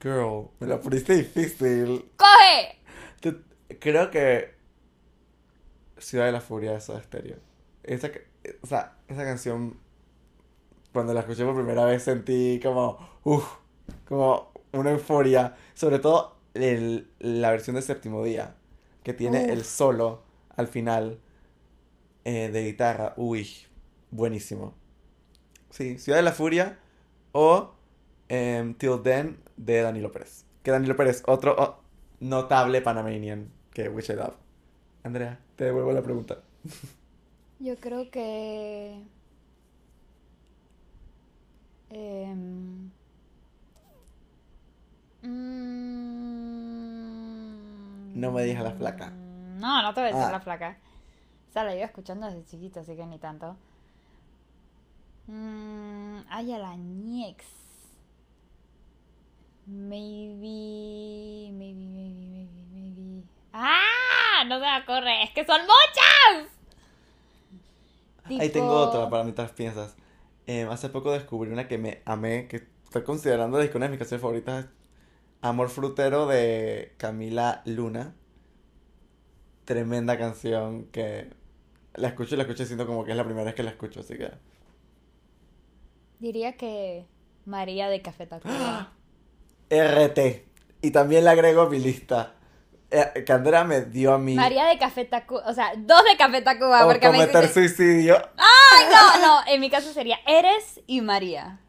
[0.00, 2.10] girl, me la pusiste difícil.
[2.16, 2.78] ¡Coge!
[3.20, 4.54] Te- Creo que
[5.98, 7.36] Ciudad de la Furia de Soda Stereo.
[7.82, 8.20] Esa, ca-
[8.62, 9.78] o sea, esa canción,
[10.92, 13.44] cuando la escuché por primera vez sentí como, uff,
[14.06, 15.56] como una euforia.
[15.74, 18.54] Sobre todo el- la versión de Séptimo Día,
[19.02, 19.50] que tiene Uf.
[19.50, 20.22] el solo
[20.56, 21.20] al final
[22.24, 23.14] eh, de guitarra.
[23.16, 23.48] Uy,
[24.10, 24.74] buenísimo.
[25.70, 26.78] Sí, Ciudad de la Furia
[27.32, 27.74] o
[28.28, 30.44] em, Till Then de Danilo Pérez.
[30.62, 31.76] Que Danilo Pérez, otro oh,
[32.20, 34.34] notable Panamanian que Wish I Love.
[35.04, 36.38] Andrea, te devuelvo la pregunta.
[37.60, 39.02] Yo creo que.
[41.90, 42.90] em,
[48.08, 49.10] mm, No me digas la flaca.
[49.10, 50.32] No, no te voy a decir Ah.
[50.32, 50.76] la flaca.
[51.48, 53.56] Esa la iba escuchando desde chiquita, así que ni tanto.
[55.26, 57.44] Mm, ay, a la Niex.
[59.68, 63.24] Maybe, maybe, maybe, maybe, maybe.
[63.52, 64.42] ¡Ah!
[64.48, 65.24] No se me ocurre.
[65.24, 66.50] Es que son muchas.
[68.40, 69.94] Ahí tengo otra para mientras piensas.
[70.46, 73.90] Em, hace poco descubrí una que me amé, que estoy considerando de que una de
[73.90, 74.70] mis canciones favoritas es
[75.42, 78.14] Amor Frutero de Camila Luna.
[79.66, 81.28] Tremenda canción que
[81.94, 83.70] la escucho y la escucho y siento como que es la primera vez que la
[83.70, 84.30] escucho, así que...
[86.20, 87.06] Diría que
[87.44, 88.92] María de Café Tacuba.
[89.70, 90.44] RT.
[90.82, 92.34] Y también la agrego mi lista.
[92.90, 94.34] Eh, que Andrea me dio a mí.
[94.34, 95.42] María de Café Tacuba.
[95.46, 96.84] O sea, dos de Café Tacuba.
[96.84, 98.16] o Porque me cometer suicidio.
[98.36, 99.40] Ay, no, no.
[99.52, 101.60] En mi caso sería Eres y María.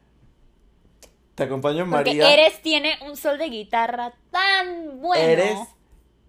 [1.36, 2.34] Te acompaño en Porque María.
[2.34, 5.24] Eres tiene un sol de guitarra tan bueno.
[5.24, 5.58] Eres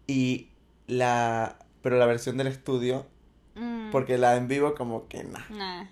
[0.06, 0.50] y
[0.86, 1.56] la.
[1.82, 3.06] Pero la versión del estudio.
[3.54, 5.48] Mm, Porque la en vivo, como que nah.
[5.50, 5.84] nah.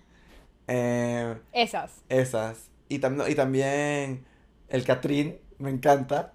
[0.66, 2.02] Eh, Esas.
[2.08, 2.70] esas.
[2.88, 4.24] Y, tam- y también.
[4.68, 6.32] El Catrín, me encanta.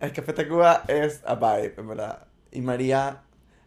[0.00, 2.26] El Café Tacuba es a vibe, en verdad.
[2.52, 3.22] Y María.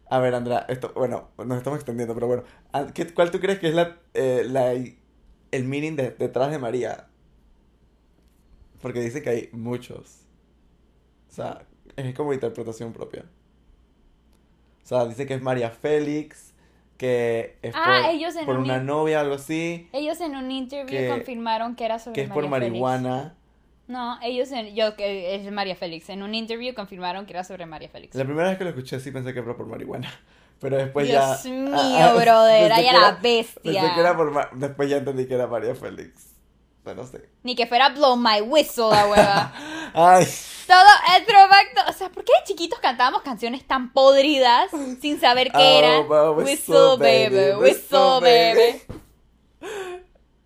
[0.10, 2.44] A ver, Andrea, esto, bueno, nos estamos extendiendo, pero bueno.
[2.74, 6.58] ah, ¿qué- ¿Cuál tú crees que es la, eh, la, el meaning de- detrás de
[6.60, 7.08] María?
[8.82, 10.22] Porque dice que hay muchos.
[11.30, 11.62] O sea,
[11.96, 13.24] es como interpretación propia.
[14.84, 16.54] O sea, dice que es María Félix,
[16.98, 20.52] que es Ah, por, ellos en por un una novia, algo así, Ellos en un
[20.52, 22.82] interview Que- confirmaron que era sobre que es por Félix.
[23.92, 24.74] No, ellos en.
[24.74, 26.08] Yo, que es María Félix.
[26.10, 28.16] En un interview confirmaron que era sobre María Félix.
[28.16, 30.10] La primera vez que lo escuché sí pensé que era por marihuana.
[30.62, 31.50] Pero después Dios ya.
[31.50, 32.70] mío, ah, ah, brother.
[32.70, 33.94] pensé Ay, que a la bestia.
[33.94, 34.58] Que era por.
[34.58, 36.28] Después ya entendí que era María Félix.
[36.86, 37.30] Pero no sé.
[37.44, 39.54] Ni que fuera Blow My Whistle, la hueva.
[39.94, 40.26] Ay,
[40.68, 41.90] Todo el throwback.
[41.90, 44.72] O sea, ¿por qué de chiquitos cantábamos canciones tan podridas
[45.02, 46.38] sin saber qué Oh, eran?
[46.38, 48.82] Whistle, baby, whistle, baby.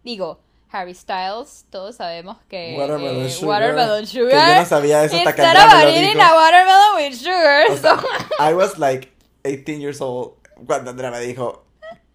[0.04, 0.40] Digo,
[0.76, 2.76] Harry Styles, todos sabemos que.
[2.78, 3.62] Watermelon eh, Sugar.
[3.62, 7.72] Watermelon Que yo no sabía eso hasta que Instead of eating a watermelon with sugar.
[7.72, 8.08] O sea, so-
[8.40, 9.12] I was like
[9.46, 10.34] 18 years old
[10.68, 11.66] cuando Andrea me dijo,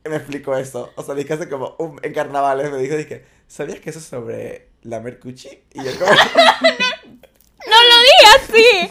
[0.04, 0.90] me explicó eso.
[0.96, 4.04] O sea, dije hace como un, en carnavales me dijo, dije, ¿sabías que eso es
[4.04, 5.62] sobre la mercuchi?
[5.72, 6.10] Y yo como,
[7.66, 8.90] No lo dije así.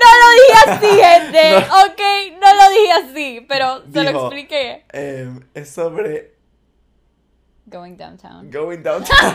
[0.00, 1.56] No lo dije así, gente.
[1.86, 2.00] Ok,
[2.40, 3.46] no lo dije así.
[3.48, 4.84] Pero se lo expliqué.
[4.92, 6.35] em, es sobre
[7.68, 8.50] Going downtown.
[8.50, 9.34] going downtown.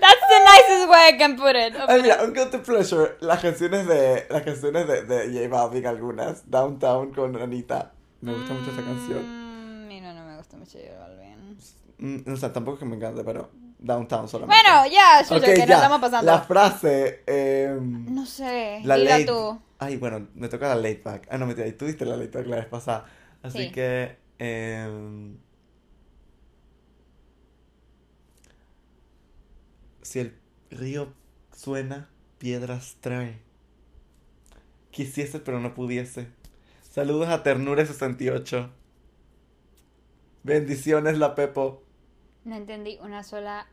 [0.00, 1.74] That's the nicest way I can put it.
[1.88, 6.48] Ay, mira, un guilty pleasure, las canciones de, las canciones de, de J Balvin, algunas,
[6.50, 7.92] Downtown con Anita.
[8.20, 9.22] Me gusta mucho esa canción.
[9.22, 11.58] Mm, Mira, no me gusta mucho J Balvin.
[11.98, 14.62] Mm, o sea, tampoco es que me encante, pero Downtown solamente.
[14.64, 15.66] Bueno, ya, Chucho, Ok, que ya.
[15.66, 16.30] nos estamos pasando.
[16.32, 19.60] La frase, em, No sé, la late- tú.
[19.78, 21.26] Ay, bueno, me toca la late back.
[21.30, 23.04] Ah, no, mentira, tú diste la late back la vez pasada.
[23.42, 23.72] Así Sí.
[23.72, 25.36] que, em,
[30.04, 30.36] si el
[30.70, 31.12] río
[31.56, 33.40] suena, piedras trae.
[34.90, 36.28] Quisiese, pero no pudiese.
[36.88, 38.70] Saludos a Ternura68.
[40.42, 41.82] Bendiciones, la Pepo.
[42.44, 43.66] No entendí una sola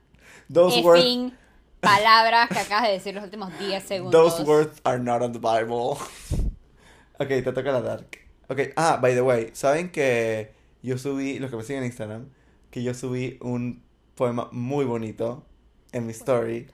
[0.51, 1.33] Those words, effing
[1.81, 4.37] palabra que acabas de decir los últimos 10 segundos.
[4.37, 5.97] those words are not on the Bible.
[7.19, 8.19] ok, te toca la dark.
[8.47, 12.29] Ok, ah, by the way, ¿saben que yo subí, los que me siguen en Instagram,
[12.69, 13.83] que yo subí un
[14.15, 15.45] poema muy bonito
[15.91, 16.69] en mi story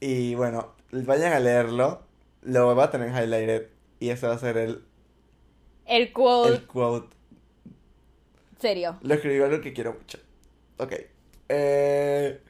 [0.00, 2.02] Y bueno, vayan a leerlo.
[2.42, 3.68] Lo va a tener highlighted.
[4.00, 4.84] Y ese va a ser el,
[5.86, 6.54] El quote.
[6.54, 7.16] el quote.
[8.60, 8.98] Serio.
[9.02, 10.18] Lo escribió algo que quiero mucho.
[10.78, 10.92] Ok.
[11.48, 12.40] Eh,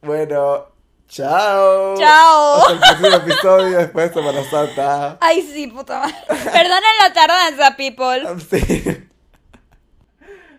[0.00, 0.66] bueno,
[1.08, 1.96] chao.
[1.98, 2.56] Chao.
[2.56, 5.18] Hasta el próximo episodio después de Semana Santa.
[5.20, 6.14] Ay, sí, puta madre.
[6.28, 8.22] Perdonen la tardanza, people.
[8.50, 9.08] Sí.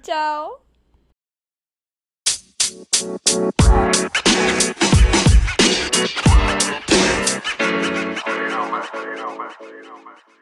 [0.03, 0.59] Chao.
[9.61, 10.32] you know, man.